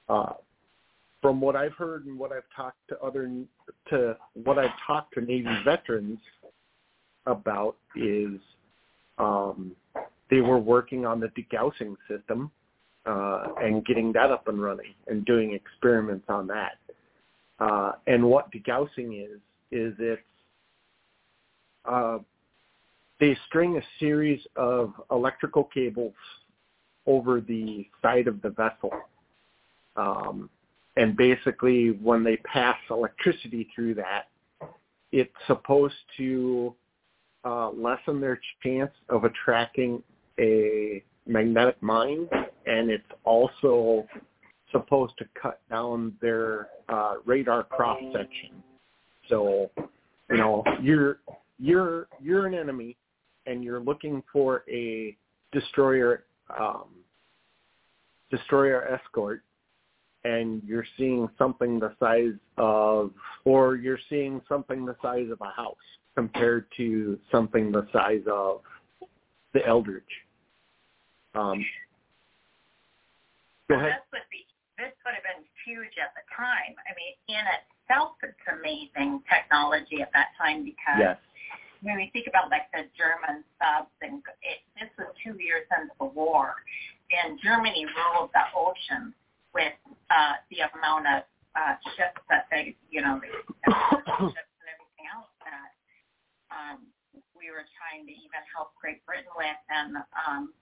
uh, 0.09 0.33
from 1.21 1.41
what 1.41 1.57
I've 1.57 1.73
heard 1.73 2.07
and 2.07 2.19
what 2.19 2.33
I've 2.33 2.49
talked 2.55 2.77
to 2.89 2.99
other 3.01 3.31
to 3.91 4.17
what 4.45 4.59
I've 4.59 4.77
talked 4.87 5.15
to 5.15 5.21
Navy 5.21 5.49
veterans 5.65 6.19
about 7.27 7.77
is 7.97 8.39
um, 9.19 9.73
they 10.31 10.41
were 10.41 10.59
working 10.59 11.07
on 11.07 11.21
the 11.21 11.29
degaussing 11.29 11.97
system 12.09 12.51
uh, 13.07 13.49
and 13.61 13.85
getting 13.85 14.13
that 14.13 14.31
up 14.31 14.49
and 14.49 14.63
running 14.63 14.95
and 15.07 15.25
doing 15.25 15.53
experiments 15.53 16.27
on 16.29 16.47
that. 16.47 16.79
Uh, 17.59 17.93
and 18.07 18.23
what 18.23 18.51
degaussing 18.53 19.25
is 19.25 19.41
is 19.71 19.95
it's 19.99 20.23
uh, 21.85 22.19
they 23.21 23.37
string 23.47 23.77
a 23.77 23.83
series 23.99 24.41
of 24.57 24.93
electrical 25.11 25.65
cables 25.65 26.15
over 27.07 27.41
the 27.41 27.87
side 28.03 28.29
of 28.29 28.41
the 28.43 28.51
vessel. 28.51 28.93
Um, 29.97 30.51
and 30.97 31.17
basically 31.17 31.91
when 31.91 32.23
they 32.23 32.37
pass 32.39 32.77
electricity 32.91 33.69
through 33.75 33.95
that, 33.95 34.29
it's 35.11 35.33
supposed 35.47 35.95
to 36.19 36.75
uh, 37.45 37.71
lessen 37.71 38.21
their 38.21 38.41
chance 38.63 38.91
of 39.09 39.25
attracting 39.25 40.03
a 40.39 41.03
magnetic 41.27 41.81
mine, 41.83 42.29
and 42.67 42.91
it's 42.91 43.05
also 43.25 44.07
supposed 44.73 45.17
to 45.19 45.25
cut 45.41 45.61
down 45.71 46.15
their 46.21 46.69
uh, 46.89 47.15
radar 47.25 47.63
cross 47.65 48.01
section. 48.13 48.63
So, 49.29 49.71
you 50.31 50.37
know, 50.37 50.65
you're 50.83 51.21
you're 51.59 52.09
you're 52.21 52.47
an 52.47 52.55
enemy, 52.55 52.97
and 53.49 53.65
you're 53.65 53.81
looking 53.81 54.23
for 54.33 54.65
a 54.71 55.17
destroyer 55.53 56.25
um, 56.59 56.87
destroyer 58.31 58.87
escort 58.89 59.43
and 60.25 60.63
you're 60.67 60.87
seeing 60.97 61.29
something 61.39 61.79
the 61.79 61.93
size 62.01 62.35
of, 62.57 63.13
or 63.45 63.77
you're 63.77 64.01
seeing 64.11 64.41
something 64.49 64.85
the 64.85 64.97
size 65.01 65.29
of 65.31 65.41
a 65.41 65.51
house 65.51 65.77
compared 66.17 66.67
to 66.77 67.19
something 67.31 67.71
the 67.71 67.87
size 67.93 68.23
of 68.31 68.61
the 69.55 69.67
Eldridge. 69.67 70.03
Um, 71.35 71.65
go 73.69 73.77
ahead. 73.77 73.93
This 73.93 74.03
would 74.13 74.29
be 74.31 74.45
this 74.77 74.93
would 75.05 75.15
have 75.15 75.23
been 75.23 75.45
huge 75.65 75.95
at 76.03 76.15
the 76.15 76.23
time. 76.37 76.75
I 76.87 76.95
mean, 76.95 77.15
in 77.29 77.45
itself, 77.59 78.13
it's 78.23 78.35
amazing 78.47 79.23
technology 79.29 80.03
at 80.03 80.11
that 80.13 80.29
time 80.39 80.65
because 80.65 80.99
Yes. 80.99 81.19
When 81.83 81.97
we 81.97 82.11
think 82.13 82.27
about 82.27 82.51
like 82.51 82.71
the 82.73 82.87
German 82.99 83.45
subs, 83.59 83.93
and 84.03 84.23
it, 84.43 84.63
this 84.79 84.91
was 84.99 85.15
two 85.23 85.37
years 85.39 85.67
into 85.71 85.95
the 85.99 86.11
war, 86.11 86.55
and 87.11 87.39
Germany 87.43 87.87
ruled 87.87 88.31
the 88.35 88.45
ocean 88.57 89.15
with 89.55 89.75
uh, 90.11 90.39
the 90.51 90.67
amount 90.75 91.07
of 91.07 91.21
uh, 91.57 91.75
ships 91.97 92.21
that 92.29 92.47
they, 92.51 92.75
you 92.91 93.01
know, 93.01 93.21
they, 93.21 93.31
ships 94.35 94.55
and 94.61 94.69
everything 94.69 95.07
else 95.11 95.33
that 95.43 95.71
um, 96.53 96.79
we 97.35 97.51
were 97.51 97.67
trying 97.79 98.05
to 98.07 98.13
even 98.13 98.43
help 98.55 98.75
Great 98.81 99.05
Britain 99.07 99.31
with, 99.37 99.61
and 99.71 99.97
um, 100.15 100.53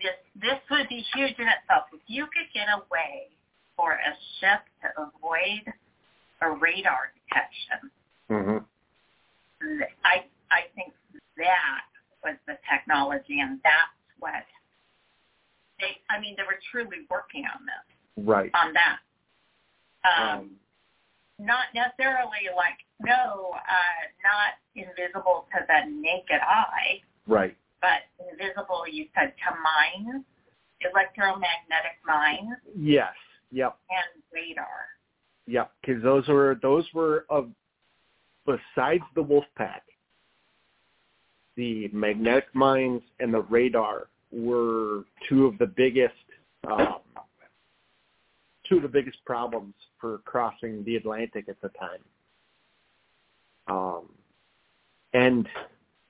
this 0.00 0.16
this 0.36 0.60
would 0.70 0.88
be 0.88 1.04
huge 1.14 1.36
in 1.38 1.48
itself. 1.48 1.88
If 1.92 2.00
you 2.06 2.24
could 2.28 2.48
get 2.54 2.68
a 2.68 2.84
way 2.92 3.28
for 3.76 3.92
a 3.92 4.12
ship 4.40 4.64
to 4.84 4.88
avoid 5.08 5.64
a 6.40 6.50
radar 6.56 7.12
detection, 7.16 7.90
I 10.04 10.24
I 10.50 10.62
think 10.74 10.92
that 11.36 11.82
was 12.24 12.36
the 12.46 12.58
technology, 12.70 13.40
and 13.40 13.60
that's 13.62 13.96
what 14.18 14.44
they. 15.78 15.96
I 16.10 16.20
mean, 16.20 16.34
they 16.36 16.42
were 16.44 16.58
truly 16.70 17.06
working 17.10 17.44
on 17.46 17.64
this, 17.66 18.24
Right. 18.26 18.50
on 18.54 18.72
that. 18.74 18.98
Um, 20.04 20.38
Um, 20.38 20.50
not 21.38 21.66
necessarily 21.74 22.48
like 22.56 22.78
no, 23.00 23.52
uh, 23.54 24.00
not 24.22 24.54
invisible 24.74 25.46
to 25.52 25.64
the 25.66 25.90
naked 25.90 26.40
eye, 26.42 27.00
right. 27.26 27.56
but 27.80 28.02
invisible. 28.30 28.84
You 28.90 29.06
said 29.14 29.32
to 29.48 29.56
mines, 29.56 30.24
electromagnetic 30.80 31.96
mines, 32.06 32.56
Yes. 32.76 33.14
Yep. 33.52 33.76
and 33.90 34.22
radar. 34.32 34.88
Yep. 35.46 35.72
Because 35.80 36.02
those 36.02 36.28
were 36.28 36.58
those 36.62 36.92
were 36.92 37.24
of 37.30 37.50
besides 38.46 39.02
the 39.14 39.22
wolf 39.22 39.44
pack, 39.56 39.82
the 41.56 41.88
magnetic 41.92 42.46
mines 42.54 43.02
and 43.18 43.32
the 43.34 43.42
radar 43.42 44.08
were 44.32 45.04
two 45.28 45.46
of 45.46 45.58
the 45.58 45.66
biggest 45.66 46.14
um, 46.68 46.96
two 48.68 48.76
of 48.76 48.82
the 48.82 48.88
biggest 48.88 49.18
problems 49.24 49.74
for 50.00 50.18
crossing 50.18 50.84
the 50.84 50.96
Atlantic 50.96 51.48
at 51.48 51.60
the 51.60 51.70
time. 51.70 52.00
Um, 53.66 54.08
and 55.12 55.48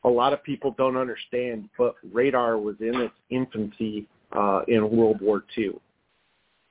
a 0.04 0.08
lot 0.08 0.32
of 0.32 0.42
people 0.42 0.74
don't 0.76 0.96
understand, 0.96 1.68
but 1.78 1.94
radar 2.12 2.58
was 2.58 2.76
in 2.80 3.00
its 3.00 3.14
infancy 3.30 4.06
uh, 4.32 4.62
in 4.68 4.88
World 4.90 5.20
War 5.20 5.44
II. 5.56 5.80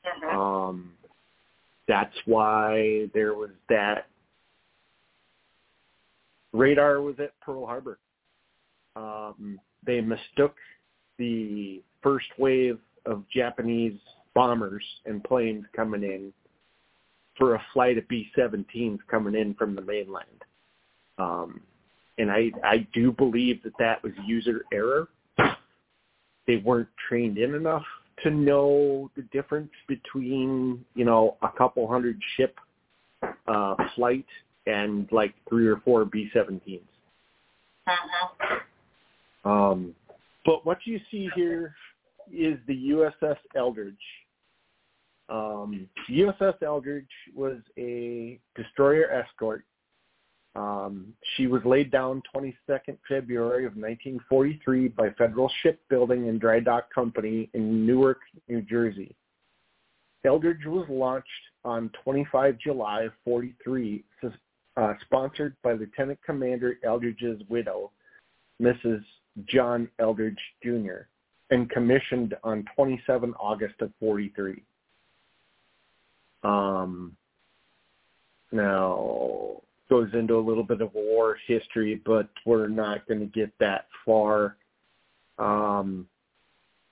Mhm. 0.06 0.34
Um, 0.34 0.94
that's 1.88 2.16
why 2.26 3.10
there 3.14 3.34
was 3.34 3.52
that 3.68 4.08
radar 6.54 7.02
was 7.02 7.16
at 7.20 7.40
Pearl 7.42 7.66
Harbor. 7.66 8.00
Um, 8.96 9.60
they 9.86 10.02
mistook 10.02 10.56
the 11.18 11.82
first 12.02 12.28
wave 12.38 12.80
of 13.06 13.24
Japanese 13.34 13.98
bombers 14.34 14.84
and 15.06 15.24
planes 15.24 15.66
coming 15.76 16.04
in 16.04 16.34
for 17.38 17.56
a 17.56 17.62
flight 17.74 17.98
of 17.98 18.08
B-17s 18.08 19.00
coming 19.10 19.36
in 19.36 19.54
from 19.56 19.76
the 19.76 19.82
mainland. 19.82 20.44
Um, 21.18 21.62
and 22.18 22.30
I, 22.30 22.52
I 22.64 22.88
do 22.94 23.12
believe 23.12 23.64
that 23.64 23.74
that 23.80 24.04
was 24.04 24.12
user 24.26 24.64
error. 24.74 25.08
They 26.48 26.58
weren't 26.58 26.90
trained 27.08 27.38
in 27.38 27.56
enough 27.56 27.86
to 28.24 28.30
know 28.30 29.10
the 29.16 29.22
difference 29.32 29.72
between, 29.88 30.84
you 30.96 31.06
know, 31.06 31.38
a 31.42 31.50
couple 31.58 31.88
hundred 31.88 32.20
ship 32.36 32.60
uh, 33.48 33.76
flight 33.96 34.26
and 34.70 35.12
like 35.12 35.34
three 35.48 35.68
or 35.68 35.78
four 35.78 36.06
B-17s. 36.06 36.82
Mhm. 37.88 38.62
Um, 39.46 39.96
but 40.46 40.66
what 40.66 40.86
you 40.86 41.00
see 41.12 41.30
here 41.36 41.76
is 42.32 42.60
the 42.68 42.76
USS 42.76 43.38
Eldridge. 43.56 43.96
Um, 45.30 45.90
USS 46.08 46.62
Eldridge 46.62 47.10
was 47.36 47.58
a 47.78 48.40
destroyer 48.56 49.10
escort. 49.12 49.64
Um, 50.56 51.14
she 51.36 51.48
was 51.48 51.64
laid 51.64 51.92
down 51.92 52.22
22nd 52.34 52.98
February 53.08 53.66
of 53.66 53.76
1943 53.76 54.90
by 54.90 55.12
Federal 55.12 55.50
Shipbuilding 55.62 56.28
and 56.28 56.42
Dry 56.42 56.60
Dock 56.60 56.94
Company 56.94 57.50
in 57.54 57.86
Newark, 57.86 58.20
New 58.48 58.62
Jersey. 58.64 59.16
Eldridge 60.26 60.66
was 60.66 60.88
launched 60.90 61.28
on 61.64 61.90
25 62.04 62.58
July 62.58 63.04
of 63.04 63.14
43, 63.24 64.04
uh, 64.80 64.94
sponsored 65.02 65.56
by 65.62 65.74
Lieutenant 65.74 66.20
Commander 66.26 66.78
Eldridge's 66.86 67.42
widow, 67.50 67.92
Mrs. 68.62 69.04
John 69.46 69.90
Eldridge 70.00 70.40
Jr., 70.64 71.08
and 71.52 71.70
commissioned 71.70 72.36
on 72.44 72.64
27 72.76 73.34
August 73.40 73.76
of 73.82 73.92
43. 74.00 74.64
Um, 76.44 77.16
now, 78.52 79.62
goes 79.90 80.10
into 80.14 80.38
a 80.38 80.40
little 80.40 80.64
bit 80.64 80.80
of 80.80 80.94
war 80.94 81.38
history, 81.48 82.02
but 82.06 82.30
we're 82.46 82.68
not 82.68 83.06
going 83.08 83.20
to 83.20 83.26
get 83.26 83.52
that 83.60 83.88
far. 84.06 84.56
Um, 85.40 86.08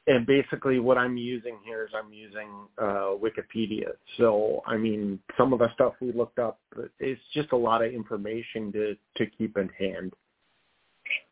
and 0.07 0.25
basically 0.25 0.79
what 0.79 0.97
I'm 0.97 1.17
using 1.17 1.57
here 1.65 1.83
is 1.83 1.91
I'm 1.93 2.13
using 2.13 2.49
uh, 2.77 3.11
Wikipedia. 3.21 3.89
So, 4.17 4.63
I 4.65 4.77
mean, 4.77 5.19
some 5.37 5.51
of 5.51 5.59
the 5.59 5.67
stuff 5.73 5.93
we 5.99 6.13
looked 6.13 6.39
up, 6.39 6.59
it's 6.99 7.21
just 7.33 7.51
a 7.51 7.57
lot 7.57 7.83
of 7.83 7.93
information 7.93 8.71
to, 8.71 8.95
to 9.17 9.25
keep 9.25 9.57
in 9.57 9.69
hand. 9.77 10.13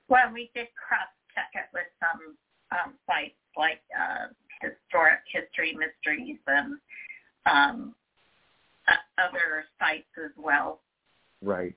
Well, 0.10 0.32
we 0.34 0.52
did 0.54 0.68
cross 0.76 1.08
check 1.34 1.52
it 1.54 1.70
with 1.74 1.88
some 2.00 2.36
um, 2.72 2.94
sites 3.08 3.36
like 3.58 3.82
uh, 3.98 4.28
historic 4.62 5.20
history 5.32 5.74
mysteries 5.74 6.38
and 6.48 6.78
um, 7.46 7.96
uh, 8.88 9.22
other 9.22 9.66
sites 9.80 10.06
as 10.24 10.32
well. 10.38 10.80
Right. 11.42 11.74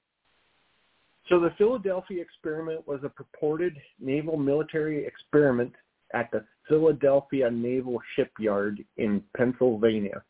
So 1.28 1.38
the 1.38 1.52
Philadelphia 1.58 2.22
experiment 2.22 2.86
was 2.88 3.00
a 3.04 3.08
purported 3.08 3.76
naval 4.00 4.36
military 4.36 5.06
experiment 5.06 5.72
at 6.14 6.30
the 6.30 6.44
Philadelphia 6.68 7.50
Naval 7.50 8.00
Shipyard 8.14 8.84
in 8.96 9.22
Pennsylvania. 9.36 10.22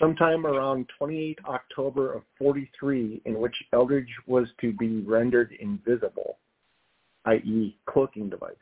Sometime 0.00 0.46
around 0.46 0.88
28 0.98 1.38
October 1.46 2.14
of 2.14 2.22
43, 2.38 3.20
in 3.26 3.38
which 3.38 3.54
Eldridge 3.72 4.08
was 4.26 4.48
to 4.60 4.72
be 4.72 5.02
rendered 5.02 5.52
invisible, 5.60 6.38
i.e. 7.26 7.76
cloaking 7.86 8.30
device, 8.30 8.54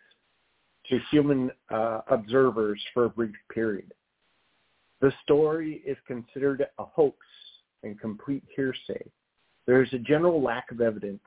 to 0.88 0.98
human 1.11 1.50
uh, 1.70 2.00
observers 2.08 2.82
for 2.92 3.04
a 3.04 3.11
brief 3.11 3.37
period. 3.54 3.92
The 5.00 5.12
story 5.22 5.80
is 5.87 5.96
considered 6.08 6.66
a 6.78 6.84
hoax 6.84 7.16
and 7.84 8.00
complete 8.00 8.42
hearsay. 8.56 9.08
There 9.66 9.82
is 9.82 9.92
a 9.92 9.98
general 9.98 10.42
lack 10.42 10.72
of 10.72 10.80
evidence 10.80 11.20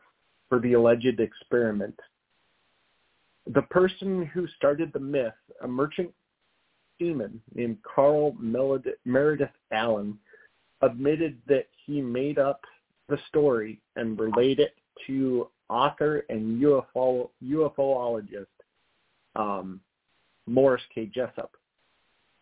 for 0.50 0.60
the 0.60 0.74
alleged 0.74 1.22
experiment. 1.22 1.98
The 3.48 3.62
person 3.64 4.26
who 4.34 4.48
started 4.56 4.92
the 4.94 5.00
myth, 5.00 5.34
a 5.64 5.68
merchant 5.68 6.12
seaman 7.00 7.42
named 7.54 7.78
Carl 7.84 8.36
Meredith 8.40 9.50
Allen, 9.72 10.18
admitted 10.82 11.38
that 11.48 11.68
he 11.86 12.02
made 12.02 12.40
up 12.40 12.62
the 13.10 13.18
story 13.28 13.80
and 13.96 14.20
relayed 14.20 14.60
it 14.60 14.76
to 15.08 15.48
author 15.70 16.26
and 16.30 16.62
UFO, 16.62 17.30
UFOologist 17.44 18.46
um, 19.36 19.80
Morris 20.48 20.82
K. 20.94 21.10
Jessup. 21.14 21.52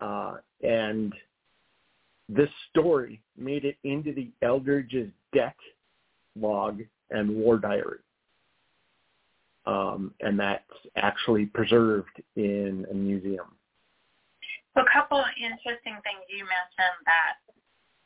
Uh, 0.02 0.38
and 0.64 1.14
this 2.28 2.50
story 2.70 3.22
made 3.38 3.66
it 3.66 3.78
into 3.84 4.14
the 4.14 4.30
Eldridge's 4.42 5.12
deck 5.34 5.56
log 6.40 6.82
and 7.12 7.30
war 7.30 7.58
diary. 7.58 8.00
Um, 9.66 10.14
and 10.22 10.40
that's 10.40 10.64
actually 10.96 11.46
preserved 11.46 12.22
in 12.36 12.86
a 12.90 12.94
museum. 12.94 13.56
So 14.74 14.82
a 14.82 14.90
couple 14.92 15.20
of 15.20 15.26
interesting 15.38 16.00
things 16.04 16.24
you 16.30 16.46
mentioned 16.48 17.00
that 17.06 17.38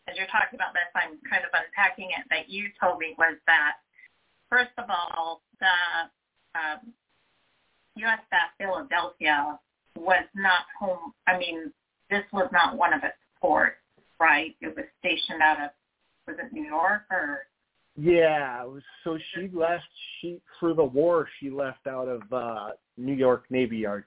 as 0.08 0.18
you're 0.18 0.28
talking 0.28 0.56
about 0.56 0.74
this, 0.74 0.90
I'm 0.96 1.20
kind 1.30 1.44
of 1.46 1.52
unpacking 1.54 2.10
it, 2.12 2.26
that 2.30 2.50
you 2.50 2.70
told 2.80 3.00
me 3.00 3.16
was 3.18 3.38
that, 3.48 3.80
first 4.50 4.72
of 4.78 4.86
all, 4.90 5.42
the 5.60 6.60
um, 6.60 6.92
USS 7.98 8.50
Philadelphia 8.58 9.60
was 9.98 10.26
not 10.36 10.66
home. 10.80 11.14
I 11.28 11.38
mean, 11.38 11.72
this 12.10 12.24
was 12.34 12.50
not 12.52 12.78
one 12.78 12.94
of 12.94 13.04
its 13.04 13.16
ports, 13.40 13.78
right? 14.20 14.56
It 14.62 14.76
was 14.76 14.86
stationed 15.00 15.42
out 15.42 15.62
of, 15.62 15.70
was 16.28 16.38
it 16.40 16.52
New 16.52 16.66
York 16.66 17.04
or? 17.12 17.48
Yeah, 17.96 18.66
so 19.04 19.20
she 19.34 19.50
left. 19.54 19.84
She 20.20 20.42
for 20.60 20.74
the 20.74 20.84
war. 20.84 21.28
She 21.40 21.50
left 21.50 21.86
out 21.88 22.08
of 22.08 22.22
uh 22.32 22.70
New 22.98 23.14
York 23.14 23.46
Navy 23.50 23.78
Yard. 23.78 24.06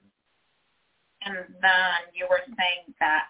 And 1.23 1.35
then 1.61 2.13
you 2.13 2.27
were 2.29 2.41
saying 2.45 2.93
that 2.99 3.25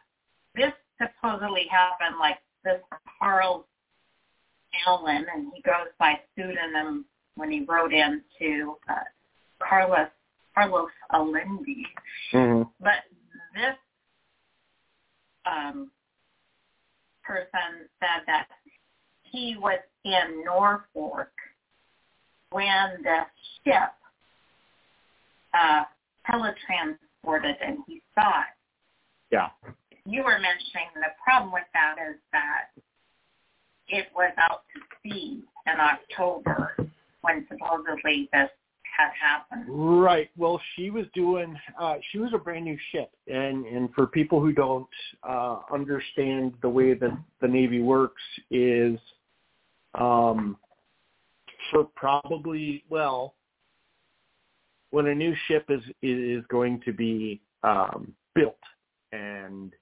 this 0.55 0.73
supposedly 0.97 1.67
happened 1.69 2.17
like 2.19 2.37
this 2.63 2.81
Carl 3.19 3.67
Allen, 4.87 5.25
and 5.33 5.51
he 5.53 5.61
goes 5.61 5.89
by 5.99 6.19
pseudonym 6.35 7.05
when 7.35 7.51
he 7.51 7.63
wrote 7.65 7.93
into 7.93 8.75
uh, 8.89 8.95
Carlos 9.59 10.09
Carlos 10.55 10.89
Allende. 11.13 11.85
Mm-hmm. 12.33 12.63
But 12.79 13.05
this 13.53 13.75
um, 15.45 15.91
person 17.23 17.87
said 17.99 18.23
that 18.25 18.47
he 19.31 19.55
was 19.59 19.79
in 20.05 20.43
Norfolk 20.45 21.31
when 22.51 23.03
the 23.03 23.19
ship 23.63 23.91
uh, 25.53 25.83
teletransported 26.29 27.55
and 27.65 27.79
he 27.87 28.01
saw 28.15 28.41
it. 28.41 28.55
Yeah. 29.31 29.49
You 30.05 30.23
were 30.23 30.39
mentioning 30.39 30.87
the 30.95 31.09
problem 31.23 31.51
with 31.51 31.63
that 31.73 31.95
is 32.09 32.15
that 32.31 32.81
it 33.89 34.07
was 34.15 34.31
out 34.37 34.63
to 34.73 34.81
sea 35.03 35.43
in 35.65 35.79
October 35.79 36.75
when 37.21 37.45
supposedly 37.49 38.29
this 38.31 38.49
had 38.97 39.11
happened. 39.21 39.65
Right. 39.67 40.29
Well, 40.37 40.59
she 40.75 40.89
was 40.89 41.05
doing. 41.13 41.55
Uh, 41.79 41.95
she 42.11 42.17
was 42.17 42.31
a 42.33 42.37
brand 42.37 42.65
new 42.65 42.77
ship, 42.91 43.11
and 43.27 43.65
and 43.65 43.93
for 43.93 44.07
people 44.07 44.39
who 44.41 44.51
don't 44.51 44.87
uh, 45.27 45.59
understand 45.71 46.53
the 46.61 46.69
way 46.69 46.93
that 46.95 47.15
the 47.41 47.47
Navy 47.47 47.81
works, 47.81 48.21
is 48.49 48.97
um, 49.97 50.57
for 51.71 51.85
probably 51.95 52.83
well, 52.89 53.35
when 54.91 55.07
a 55.07 55.15
new 55.15 55.35
ship 55.47 55.65
is 55.69 55.81
is 56.01 56.43
going 56.49 56.81
to 56.85 56.93
be 56.93 57.41
um, 57.63 58.13
built 58.35 58.59
and 59.11 59.73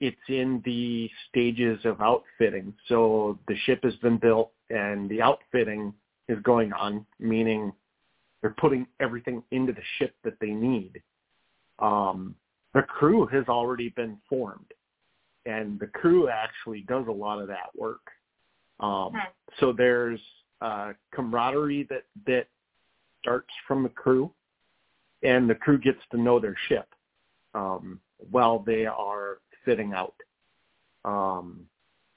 it's 0.00 0.16
in 0.28 0.62
the 0.64 1.10
stages 1.28 1.78
of 1.84 2.00
outfitting. 2.00 2.74
So 2.88 3.38
the 3.48 3.56
ship 3.64 3.80
has 3.82 3.96
been 3.96 4.18
built 4.18 4.52
and 4.68 5.08
the 5.08 5.22
outfitting 5.22 5.94
is 6.28 6.38
going 6.42 6.72
on, 6.72 7.06
meaning 7.18 7.72
they're 8.42 8.54
putting 8.58 8.86
everything 9.00 9.42
into 9.52 9.72
the 9.72 9.82
ship 9.98 10.14
that 10.24 10.38
they 10.40 10.50
need. 10.50 11.00
Um, 11.78 12.34
the 12.74 12.82
crew 12.82 13.26
has 13.26 13.44
already 13.48 13.88
been 13.90 14.18
formed, 14.28 14.72
and 15.46 15.80
the 15.80 15.86
crew 15.86 16.28
actually 16.28 16.82
does 16.82 17.06
a 17.08 17.12
lot 17.12 17.40
of 17.40 17.48
that 17.48 17.70
work. 17.74 18.00
Um, 18.80 19.12
Hmm. 19.12 19.18
So 19.60 19.72
there's 19.72 20.20
uh, 20.60 20.92
camaraderie 21.14 21.84
that 21.84 22.04
that 22.26 22.46
starts 23.22 23.52
from 23.66 23.82
the 23.82 23.88
crew, 23.88 24.30
and 25.22 25.48
the 25.48 25.54
crew 25.54 25.78
gets 25.78 26.00
to 26.10 26.18
know 26.18 26.38
their 26.38 26.56
ship 26.68 26.88
um, 27.54 28.00
while 28.30 28.58
they 28.58 28.86
are 28.86 29.38
fitting 29.64 29.92
out. 29.94 30.14
Um, 31.04 31.66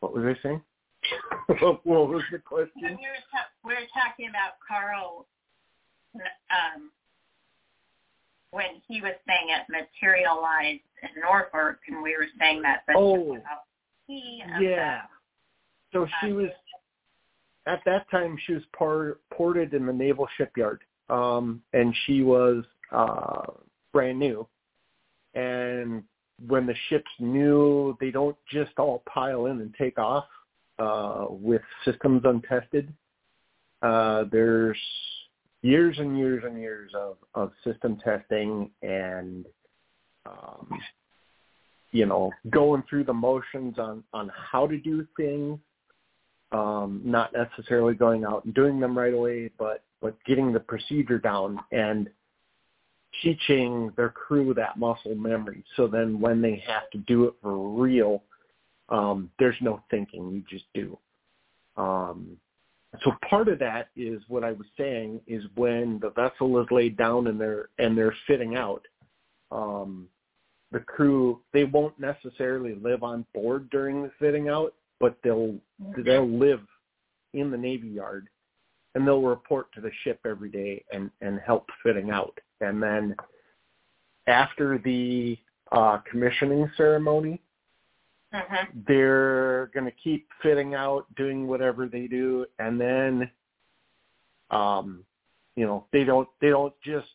what 0.02 0.14
was 0.14 0.24
I 0.26 0.36
saying? 0.44 0.62
what 1.48 1.86
was 1.86 2.24
the 2.32 2.38
When 2.38 2.42
question? 2.42 2.82
we 2.84 2.90
were, 2.90 3.24
ta- 3.32 3.50
we 3.64 3.74
were 3.74 3.88
talking 3.94 4.30
about 4.30 4.54
Carl, 4.68 5.26
um, 6.16 6.92
when 8.52 8.82
he 8.88 9.02
was 9.02 9.14
saying 9.28 9.48
it 9.50 9.66
materialized 9.70 10.82
in 11.04 11.22
Norfolk, 11.22 11.80
and 11.88 12.04
we 12.04 12.18
were 12.18 12.28
saying 12.40 12.62
that 12.64 12.84
But 12.88 12.96
Oh. 12.98 13.16
ship 13.16 13.26
was 13.28 13.42
out 13.50 13.64
he 14.08 14.44
Yeah. 14.60 15.04
So 15.92 16.08
she 16.22 16.32
was 16.32 16.50
at 17.66 17.82
that 17.86 18.10
time 18.10 18.38
she 18.46 18.54
was 18.54 18.64
ported 19.32 19.74
in 19.74 19.86
the 19.86 19.94
naval 19.94 20.28
shipyard, 20.38 20.82
um, 21.10 21.62
and 21.74 21.96
she 22.06 22.24
was 22.24 22.64
uh, 22.92 23.52
brand 23.94 24.20
new. 24.20 24.48
And 25.36 26.04
when 26.48 26.66
the 26.66 26.76
ships 26.90 27.10
new, 27.20 27.98
they 28.00 28.12
don't 28.12 28.38
just 28.52 28.72
all 28.78 29.04
pile 29.12 29.48
in 29.48 29.62
and 29.62 29.74
take 29.78 30.00
off 30.00 30.26
uh, 30.80 31.26
with 31.30 31.62
systems 31.86 32.22
untested. 32.26 32.92
Uh, 33.82 34.26
there's 34.32 34.78
years 35.62 35.98
and 36.00 36.18
years 36.18 36.44
and 36.46 36.60
years 36.60 36.92
of, 36.96 37.18
of 37.36 37.52
system 37.64 38.00
testing 38.04 38.70
and 38.82 39.46
um, 40.26 40.80
you 41.92 42.06
know 42.06 42.32
going 42.50 42.84
through 42.90 43.04
the 43.04 43.14
motions 43.14 43.78
on 43.78 44.04
on 44.14 44.32
how 44.52 44.68
to 44.68 44.78
do 44.78 45.06
things 45.18 45.60
um, 46.52 47.02
not 47.04 47.32
necessarily 47.34 47.94
going 47.94 48.24
out 48.24 48.46
and 48.46 48.54
doing 48.54 48.80
them 48.80 48.98
right 48.98 49.14
away, 49.14 49.52
but 49.58 49.84
but 50.02 50.16
getting 50.26 50.54
the 50.54 50.60
procedure 50.60 51.20
down 51.20 51.60
and 51.72 52.10
teaching 53.22 53.92
their 53.98 54.10
crew 54.10 54.54
that 54.54 54.78
muscle 54.78 55.16
memory. 55.16 55.64
So 55.76 55.88
then 55.88 56.20
when 56.20 56.42
they 56.42 56.64
have 56.66 56.90
to 56.92 56.98
do 57.00 57.26
it 57.26 57.34
for 57.42 57.70
real, 57.70 58.24
um, 58.88 59.30
there's 59.40 59.58
no 59.62 59.82
thinking. 59.92 60.32
You 60.32 60.44
just 60.50 60.66
do. 60.74 60.98
Um, 61.76 62.38
so 63.04 63.12
part 63.30 63.48
of 63.48 63.60
that 63.60 63.90
is 63.96 64.22
what 64.28 64.44
I 64.44 64.52
was 64.52 64.68
saying 64.78 65.22
is 65.28 65.44
when 65.56 66.00
the 66.00 66.10
vessel 66.12 66.60
is 66.60 66.68
laid 66.72 66.98
down 66.98 67.28
and 67.28 67.40
they're 67.40 67.70
and 67.78 67.98
they're 67.98 68.16
fitting 68.26 68.56
out. 68.56 68.86
Um, 69.52 70.08
the 70.72 70.80
crew 70.80 71.42
they 71.54 71.64
won't 71.64 72.00
necessarily 72.00 72.76
live 72.76 73.04
on 73.04 73.26
board 73.34 73.70
during 73.70 74.04
the 74.04 74.12
fitting 74.20 74.50
out, 74.50 74.74
but 75.00 75.18
they'll 75.24 75.56
they'll 76.06 76.28
live 76.28 76.62
in 77.34 77.52
the 77.52 77.58
Navy 77.58 77.90
Yard 77.90 78.28
and 78.96 79.08
they'll 79.08 79.22
report 79.22 79.72
to 79.74 79.82
the 79.82 79.92
ship 80.04 80.20
every 80.26 80.50
day 80.50 80.84
and, 80.92 81.10
and 81.22 81.40
help 81.46 81.68
fitting 81.84 82.10
out. 82.10 82.38
And 82.62 82.82
then 82.82 83.16
after 84.28 84.80
the 84.80 85.38
uh, 85.72 86.00
commissioning 86.10 86.70
ceremony, 86.76 87.42
Mhm. 88.34 88.86
they're 88.88 89.68
going 89.74 89.86
to 89.86 89.92
keep 90.04 90.28
fitting 90.42 90.76
out, 90.76 91.08
doing 91.16 91.48
whatever 91.48 91.88
they 91.88 92.06
do, 92.06 92.46
and 92.60 92.80
then, 92.80 93.32
um, 94.52 95.04
you 95.56 95.66
know, 95.66 95.88
they 95.92 96.04
don't 96.04 96.30
they 96.40 96.50
don't 96.50 96.74
just 96.82 97.08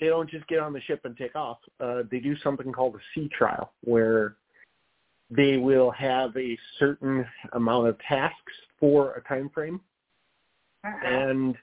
they 0.00 0.06
don't 0.06 0.30
just 0.30 0.46
get 0.46 0.60
on 0.60 0.72
the 0.72 0.80
ship 0.80 1.04
and 1.04 1.16
take 1.16 1.36
off. 1.36 1.58
Uh, 1.78 2.04
they 2.10 2.20
do 2.20 2.34
something 2.38 2.72
called 2.72 2.94
a 2.94 3.00
sea 3.14 3.28
trial, 3.28 3.72
where 3.82 4.36
they 5.34 5.56
will 5.56 5.90
have 5.90 6.36
a 6.36 6.58
certain 6.78 7.24
amount 7.52 7.88
of 7.88 7.98
tasks 8.00 8.52
for 8.78 9.14
a 9.14 9.22
time 9.22 9.48
frame, 9.50 9.80
Mhm. 10.84 11.04
and 11.04 11.58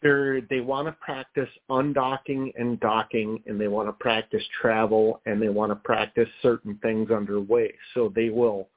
they're 0.00 0.40
they 0.42 0.60
want 0.60 0.86
to 0.88 0.92
practice 0.92 1.48
undocking 1.70 2.52
and 2.58 2.78
docking, 2.80 3.42
and 3.46 3.60
they 3.60 3.68
want 3.68 3.88
to 3.88 3.92
practice 3.92 4.46
travel, 4.60 5.20
and 5.26 5.40
they 5.40 5.48
want 5.48 5.70
to 5.70 5.76
practice 5.76 6.28
certain 6.40 6.76
things 6.76 7.10
underway. 7.10 7.72
So 7.94 8.08
they 8.14 8.30
will 8.30 8.68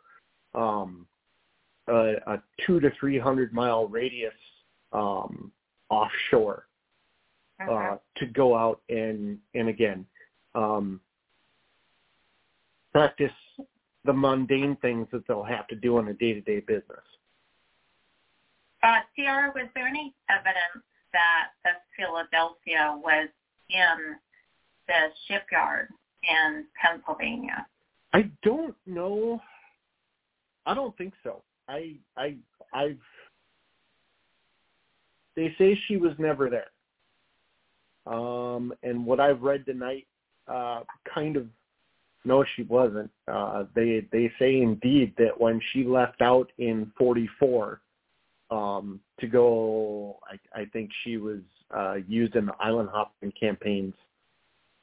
um, 0.53 1.07
a, 1.87 2.15
a 2.27 2.43
two 2.65 2.79
to 2.79 2.91
three 2.99 3.19
hundred 3.19 3.53
mile 3.53 3.87
radius 3.87 4.33
um, 4.93 5.51
offshore 5.89 6.67
uh, 7.61 7.65
Mhm. 7.67 7.99
to 8.17 8.25
go 8.27 8.55
out 8.55 8.81
and 8.89 9.39
and 9.53 9.69
again 9.69 10.05
um, 10.53 11.01
practice 12.91 13.31
the 14.05 14.13
mundane 14.13 14.77
things 14.81 15.07
that 15.11 15.27
they'll 15.27 15.43
have 15.43 15.67
to 15.67 15.75
do 15.75 15.97
on 15.97 16.07
a 16.07 16.13
day 16.13 16.33
to 16.33 16.41
day 16.41 16.59
business. 16.59 17.03
Uh, 18.83 18.99
CR, 19.15 19.57
was 19.57 19.67
there 19.73 19.87
any 19.87 20.13
evidence 20.29 20.85
that 21.11 21.47
the 21.63 21.71
Philadelphia 21.97 22.99
was 23.01 23.29
in 23.69 24.15
the 24.87 25.09
shipyard 25.27 25.89
in 26.29 26.65
Pennsylvania? 26.81 27.65
I 28.13 28.29
don't 28.43 28.75
know. 28.85 29.41
I 30.65 30.73
don't 30.73 30.95
think 30.97 31.13
so. 31.23 31.41
I 31.67 31.95
I 32.15 32.35
I've 32.73 32.99
they 35.35 35.53
say 35.57 35.77
she 35.87 35.97
was 35.97 36.13
never 36.17 36.49
there. 36.49 36.71
Um 38.13 38.73
and 38.83 39.05
what 39.05 39.19
I've 39.19 39.41
read 39.41 39.65
tonight 39.65 40.07
uh 40.47 40.81
kind 41.13 41.35
of 41.37 41.47
no 42.25 42.43
she 42.55 42.63
wasn't. 42.63 43.09
Uh 43.27 43.65
they 43.75 44.05
they 44.11 44.31
say 44.39 44.61
indeed 44.61 45.13
that 45.17 45.39
when 45.39 45.61
she 45.71 45.83
left 45.83 46.21
out 46.21 46.51
in 46.57 46.91
44 46.97 47.81
um 48.51 48.99
to 49.19 49.27
go 49.27 50.19
I 50.29 50.61
I 50.61 50.65
think 50.65 50.91
she 51.03 51.17
was 51.17 51.41
uh 51.75 51.95
used 52.07 52.35
in 52.35 52.45
the 52.47 52.55
island 52.59 52.89
hopping 52.91 53.31
campaigns 53.39 53.93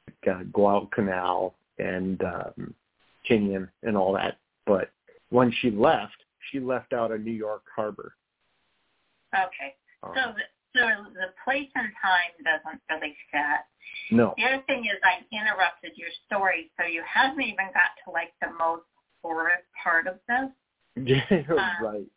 like, 0.07 0.35
uh, 0.35 0.43
Guadalcanal 0.51 1.55
and 1.79 2.21
um 2.23 2.73
Tinian 3.29 3.69
and 3.83 3.95
all 3.95 4.13
that. 4.13 4.37
But 4.65 4.91
when 5.29 5.51
she 5.61 5.71
left, 5.71 6.15
she 6.51 6.59
left 6.59 6.93
out 6.93 7.11
of 7.11 7.21
New 7.21 7.31
York 7.31 7.63
Harbor. 7.75 8.13
Okay. 9.33 9.75
Um, 10.03 10.11
So 10.15 10.33
so 10.75 10.81
the 11.13 11.33
place 11.43 11.69
and 11.75 11.89
time 12.01 12.33
doesn't 12.43 12.81
really 12.89 13.15
fit. 13.31 13.63
no. 14.11 14.33
The 14.37 14.45
other 14.45 14.63
thing 14.67 14.85
is 14.85 14.99
I 15.03 15.23
interrupted 15.35 15.91
your 15.95 16.09
story, 16.25 16.71
so 16.79 16.85
you 16.85 17.03
haven't 17.07 17.41
even 17.41 17.67
got 17.73 17.93
to 18.05 18.11
like 18.11 18.33
the 18.41 18.47
most 18.57 18.83
horrid 19.21 19.63
part 19.81 20.07
of 20.07 20.15
this. 20.27 20.49
Yeah, 20.95 21.23
Uh, 21.49 21.83
right. 21.83 22.07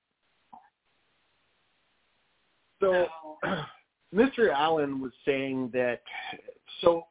So 2.80 3.06
So, 3.42 3.56
Mr. 4.14 4.52
Allen 4.52 5.00
was 5.00 5.12
saying 5.24 5.70
that 5.72 6.02
so 6.82 7.06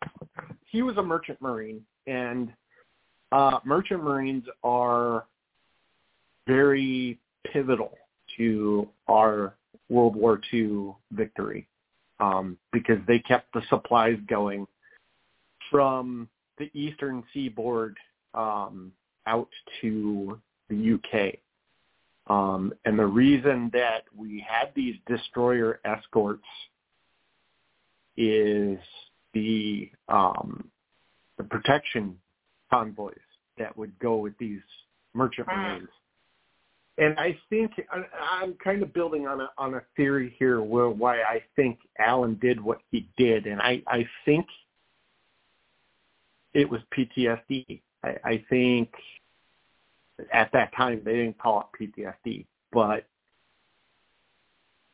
he 0.66 0.84
was 0.84 0.98
a 0.98 1.04
merchant 1.04 1.42
marine 1.42 1.84
and 2.06 2.54
uh 3.32 3.60
merchant 3.66 4.04
marines 4.04 4.44
are 4.64 5.26
very 6.48 7.20
pivotal 7.52 7.98
to 8.38 8.88
our 9.08 9.56
World 9.90 10.16
War 10.16 10.40
II 10.54 10.94
victory 11.12 11.68
um, 12.20 12.58
because 12.72 13.00
they 13.08 13.20
kept 13.20 13.54
the 13.54 13.62
supplies 13.70 14.18
going 14.28 14.68
from 15.70 16.28
the 16.58 16.70
eastern 16.74 17.24
seaboard 17.34 17.98
um, 18.34 18.92
out 19.28 19.50
to 19.82 20.40
the 20.70 20.94
UK. 20.94 21.36
Um, 22.28 22.74
and 22.86 22.98
the 22.98 23.06
reason 23.06 23.70
that 23.74 24.04
we 24.16 24.44
had 24.48 24.72
these 24.76 24.96
destroyer 25.08 25.80
escorts 25.86 26.46
is 28.18 28.80
the 29.34 29.92
um, 30.08 30.70
the 31.38 31.44
protection 31.44 32.18
convoys 32.72 33.14
that 33.58 33.78
would 33.78 33.98
go 34.00 34.16
with 34.16 34.38
these 34.38 34.62
merchant 35.14 35.48
Mm. 35.48 35.58
marines. 35.58 35.90
And 36.98 37.20
I 37.20 37.38
think 37.50 37.72
I'm 38.32 38.54
kind 38.64 38.82
of 38.82 38.94
building 38.94 39.28
on 39.28 39.42
a 39.42 39.50
on 39.58 39.74
a 39.74 39.82
theory 39.98 40.34
here 40.40 40.62
where 40.62 40.90
why 40.90 41.18
I 41.22 41.42
think 41.56 41.80
Allen 42.00 42.40
did 42.42 42.62
what 42.62 42.80
he 42.90 43.10
did, 43.18 43.48
and 43.48 43.62
I 43.62 43.82
I 43.88 44.08
think 44.24 44.46
it 46.54 46.70
was 46.70 46.80
PTSD. 46.98 47.82
I, 48.04 48.16
I 48.24 48.46
think 48.50 48.90
at 50.32 50.50
that 50.54 50.74
time 50.76 51.02
they 51.04 51.14
didn't 51.14 51.38
call 51.38 51.70
it 51.80 51.92
PTSD, 52.26 52.46
but 52.72 53.06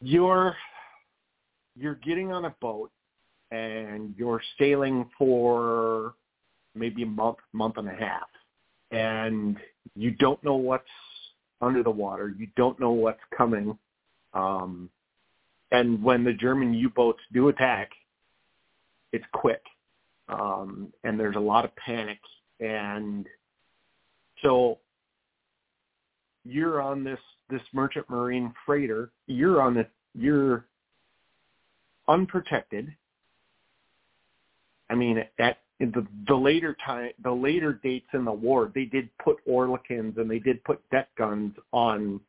you're 0.02 0.56
you're 1.78 1.96
getting 1.96 2.32
on 2.32 2.46
a 2.46 2.56
boat 2.62 2.92
and 3.52 4.16
you're 4.18 4.42
sailing 4.60 5.10
for 5.18 6.14
maybe 6.74 7.04
a 7.04 7.06
month, 7.06 7.38
month 7.54 7.78
and 7.78 7.88
a 7.88 7.94
half, 7.94 8.28
and 8.92 9.58
you 9.96 10.12
don't 10.12 10.44
know 10.44 10.56
what's 10.56 10.86
under 11.62 11.84
the 11.84 11.92
water. 11.92 12.34
You 12.38 12.48
don't 12.56 12.80
know 12.80 12.92
what's 12.92 13.20
coming. 13.36 13.78
Um, 14.34 14.90
and 15.72 16.04
when 16.04 16.24
the 16.24 16.34
German 16.34 16.74
U-boats 16.74 17.22
do 17.34 17.48
attack, 17.50 17.92
it's 19.14 19.26
quick. 19.34 19.62
um, 20.32 20.92
and 21.04 21.20
there's 21.20 21.36
a 21.36 21.40
lot 21.40 21.66
of 21.66 21.76
panic, 21.76 22.20
and 22.60 23.28
so 24.42 24.80
you're 26.46 26.82
on 26.82 27.04
this 27.04 27.20
this 27.50 27.62
merchant 27.74 28.10
marine 28.10 28.54
freighter. 28.66 29.12
You're 29.28 29.62
on 29.62 29.74
the 29.74 29.86
you're 30.18 30.66
unprotected. 32.08 32.94
I 34.90 34.96
mean, 34.96 35.24
at 35.40 35.58
the 35.88 36.08
the 36.28 36.36
later 36.36 36.76
time, 36.86 37.12
the 37.24 37.32
later 37.32 37.80
dates 37.84 38.08
in 38.14 38.26
the 38.26 38.32
war, 38.32 38.72
they 38.74 38.86
did 38.86 39.10
put 39.18 39.38
Oerlikons 39.48 40.18
and 40.18 40.30
they 40.30 40.40
did 40.40 40.64
put 40.64 40.88
deck 40.92 41.10
guns 41.18 41.54
on 41.72 42.20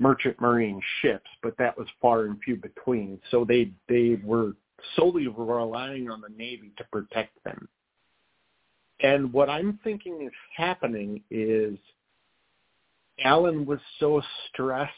merchant 0.00 0.40
marine 0.40 0.80
ships, 1.00 1.28
but 1.42 1.56
that 1.58 1.78
was 1.78 1.86
far 2.00 2.24
and 2.24 2.40
few 2.42 2.56
between. 2.56 3.20
So 3.30 3.44
they 3.44 3.70
they 3.88 4.20
were 4.24 4.52
solely 4.96 5.28
relying 5.28 6.10
on 6.10 6.20
the 6.20 6.28
Navy 6.36 6.72
to 6.76 6.84
protect 6.90 7.42
them. 7.44 7.68
And 9.00 9.32
what 9.32 9.48
I'm 9.48 9.78
thinking 9.84 10.22
is 10.22 10.32
happening 10.56 11.22
is 11.30 11.78
Allen 13.24 13.64
was 13.66 13.80
so 14.00 14.22
stressed 14.48 14.92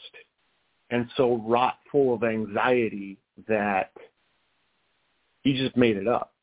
and 0.89 1.07
so 1.17 1.37
rot 1.45 1.79
full 1.91 2.13
of 2.13 2.23
anxiety 2.23 3.17
that 3.47 3.91
he 5.43 5.53
just 5.53 5.75
made 5.75 5.97
it 5.97 6.07
up. 6.07 6.34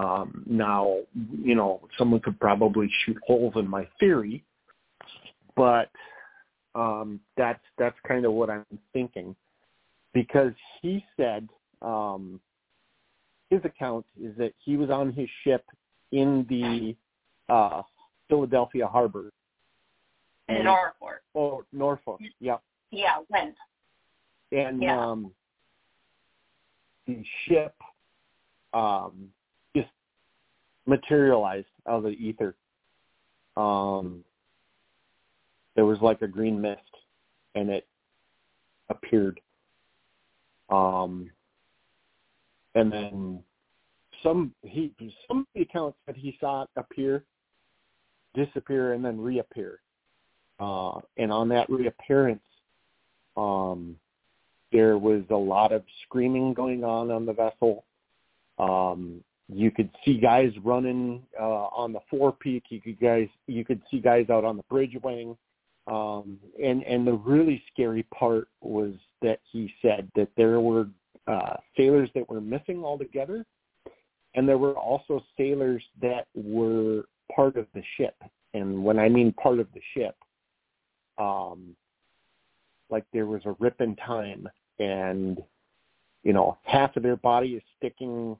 Um, 0.00 0.44
now, 0.46 0.98
you 1.42 1.54
know, 1.54 1.80
someone 1.98 2.20
could 2.20 2.38
probably 2.40 2.88
shoot 3.04 3.18
holes 3.26 3.54
in 3.56 3.68
my 3.68 3.86
theory, 3.98 4.42
but 5.56 5.90
um, 6.74 7.20
that's 7.36 7.60
that's 7.76 7.96
kind 8.08 8.24
of 8.24 8.32
what 8.32 8.48
I'm 8.48 8.64
thinking, 8.94 9.36
because 10.14 10.52
he 10.80 11.04
said 11.16 11.48
um, 11.82 12.40
his 13.50 13.60
account 13.64 14.06
is 14.18 14.34
that 14.38 14.52
he 14.64 14.76
was 14.76 14.90
on 14.90 15.12
his 15.12 15.28
ship 15.44 15.64
in 16.12 16.46
the 16.48 16.96
uh, 17.52 17.82
Philadelphia 18.28 18.86
harbor. 18.86 19.30
In 20.48 20.64
Norfolk. 20.64 21.22
Oh, 21.34 21.64
Norfolk. 21.72 22.20
Yeah. 22.40 22.56
Yeah, 22.90 23.16
when? 23.28 23.54
And 24.52 24.82
Yeah. 24.82 24.98
um, 24.98 25.32
the 27.06 27.22
ship 27.44 27.74
um, 28.72 29.30
materialized 30.90 31.66
out 31.88 31.98
of 31.98 32.02
the 32.02 32.10
ether. 32.10 32.54
Um, 33.56 34.24
there 35.76 35.86
was 35.86 35.98
like 36.02 36.20
a 36.20 36.28
green 36.28 36.60
mist, 36.60 36.80
and 37.54 37.70
it 37.70 37.86
appeared. 38.90 39.40
Um, 40.68 41.30
and 42.74 42.92
then 42.92 43.42
some 44.22 44.52
he 44.62 44.92
some 45.26 45.40
of 45.40 45.46
the 45.54 45.62
accounts 45.62 45.98
that 46.06 46.16
he 46.16 46.36
saw 46.40 46.66
appear, 46.76 47.24
disappear, 48.34 48.92
and 48.92 49.04
then 49.04 49.20
reappear. 49.20 49.80
Uh, 50.58 51.00
and 51.16 51.32
on 51.32 51.48
that 51.48 51.70
reappearance, 51.70 52.42
um, 53.36 53.96
there 54.72 54.98
was 54.98 55.22
a 55.30 55.36
lot 55.36 55.72
of 55.72 55.82
screaming 56.04 56.52
going 56.52 56.84
on 56.84 57.10
on 57.10 57.24
the 57.24 57.32
vessel. 57.32 57.84
Um, 58.58 59.24
you 59.52 59.70
could 59.70 59.90
see 60.04 60.18
guys 60.18 60.52
running 60.62 61.22
uh, 61.38 61.44
on 61.44 61.92
the 61.92 62.00
forepeak. 62.12 62.62
You 62.68 62.80
could 62.80 63.00
guys 63.00 63.28
you 63.46 63.64
could 63.64 63.82
see 63.90 63.98
guys 63.98 64.30
out 64.30 64.44
on 64.44 64.56
the 64.56 64.62
bridge 64.64 64.96
wing. 65.02 65.36
Um, 65.86 66.38
and 66.62 66.84
and 66.84 67.06
the 67.06 67.14
really 67.14 67.62
scary 67.72 68.04
part 68.14 68.48
was 68.60 68.94
that 69.22 69.40
he 69.50 69.72
said 69.82 70.10
that 70.14 70.28
there 70.36 70.60
were 70.60 70.88
uh, 71.26 71.56
sailors 71.76 72.10
that 72.14 72.28
were 72.28 72.40
missing 72.40 72.84
altogether, 72.84 73.44
and 74.34 74.48
there 74.48 74.58
were 74.58 74.74
also 74.74 75.24
sailors 75.36 75.82
that 76.00 76.26
were 76.34 77.04
part 77.34 77.56
of 77.56 77.66
the 77.74 77.82
ship. 77.96 78.14
And 78.54 78.84
when 78.84 78.98
I 78.98 79.08
mean 79.08 79.32
part 79.32 79.58
of 79.58 79.68
the 79.74 79.80
ship, 79.94 80.16
um, 81.18 81.74
like 82.88 83.04
there 83.12 83.26
was 83.26 83.42
a 83.46 83.56
rip 83.58 83.80
in 83.80 83.96
time, 83.96 84.48
and 84.78 85.40
you 86.22 86.32
know 86.32 86.58
half 86.62 86.96
of 86.96 87.02
their 87.02 87.16
body 87.16 87.54
is 87.54 87.62
sticking 87.78 88.36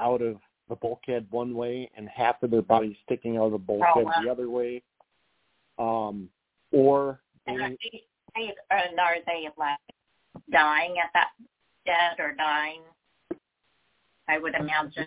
out 0.00 0.22
of 0.22 0.36
the 0.68 0.76
bulkhead 0.76 1.26
one 1.30 1.54
way, 1.54 1.90
and 1.96 2.08
half 2.08 2.42
of 2.42 2.50
their 2.50 2.62
body 2.62 2.98
sticking 3.04 3.36
out 3.36 3.46
of 3.46 3.52
the 3.52 3.58
bulkhead 3.58 4.04
wow. 4.04 4.12
the 4.22 4.30
other 4.30 4.50
way. 4.50 4.82
Um, 5.78 6.28
or 6.72 7.20
And 7.46 7.60
are 7.60 7.68
they 7.70 8.04
and 8.70 8.98
are 8.98 9.16
they 9.26 9.48
like 9.56 9.78
dying 10.50 10.96
at 11.02 11.10
that 11.14 11.28
dead 11.84 12.22
or 12.22 12.34
dying? 12.34 12.80
I 14.28 14.38
would 14.38 14.54
imagine. 14.54 15.06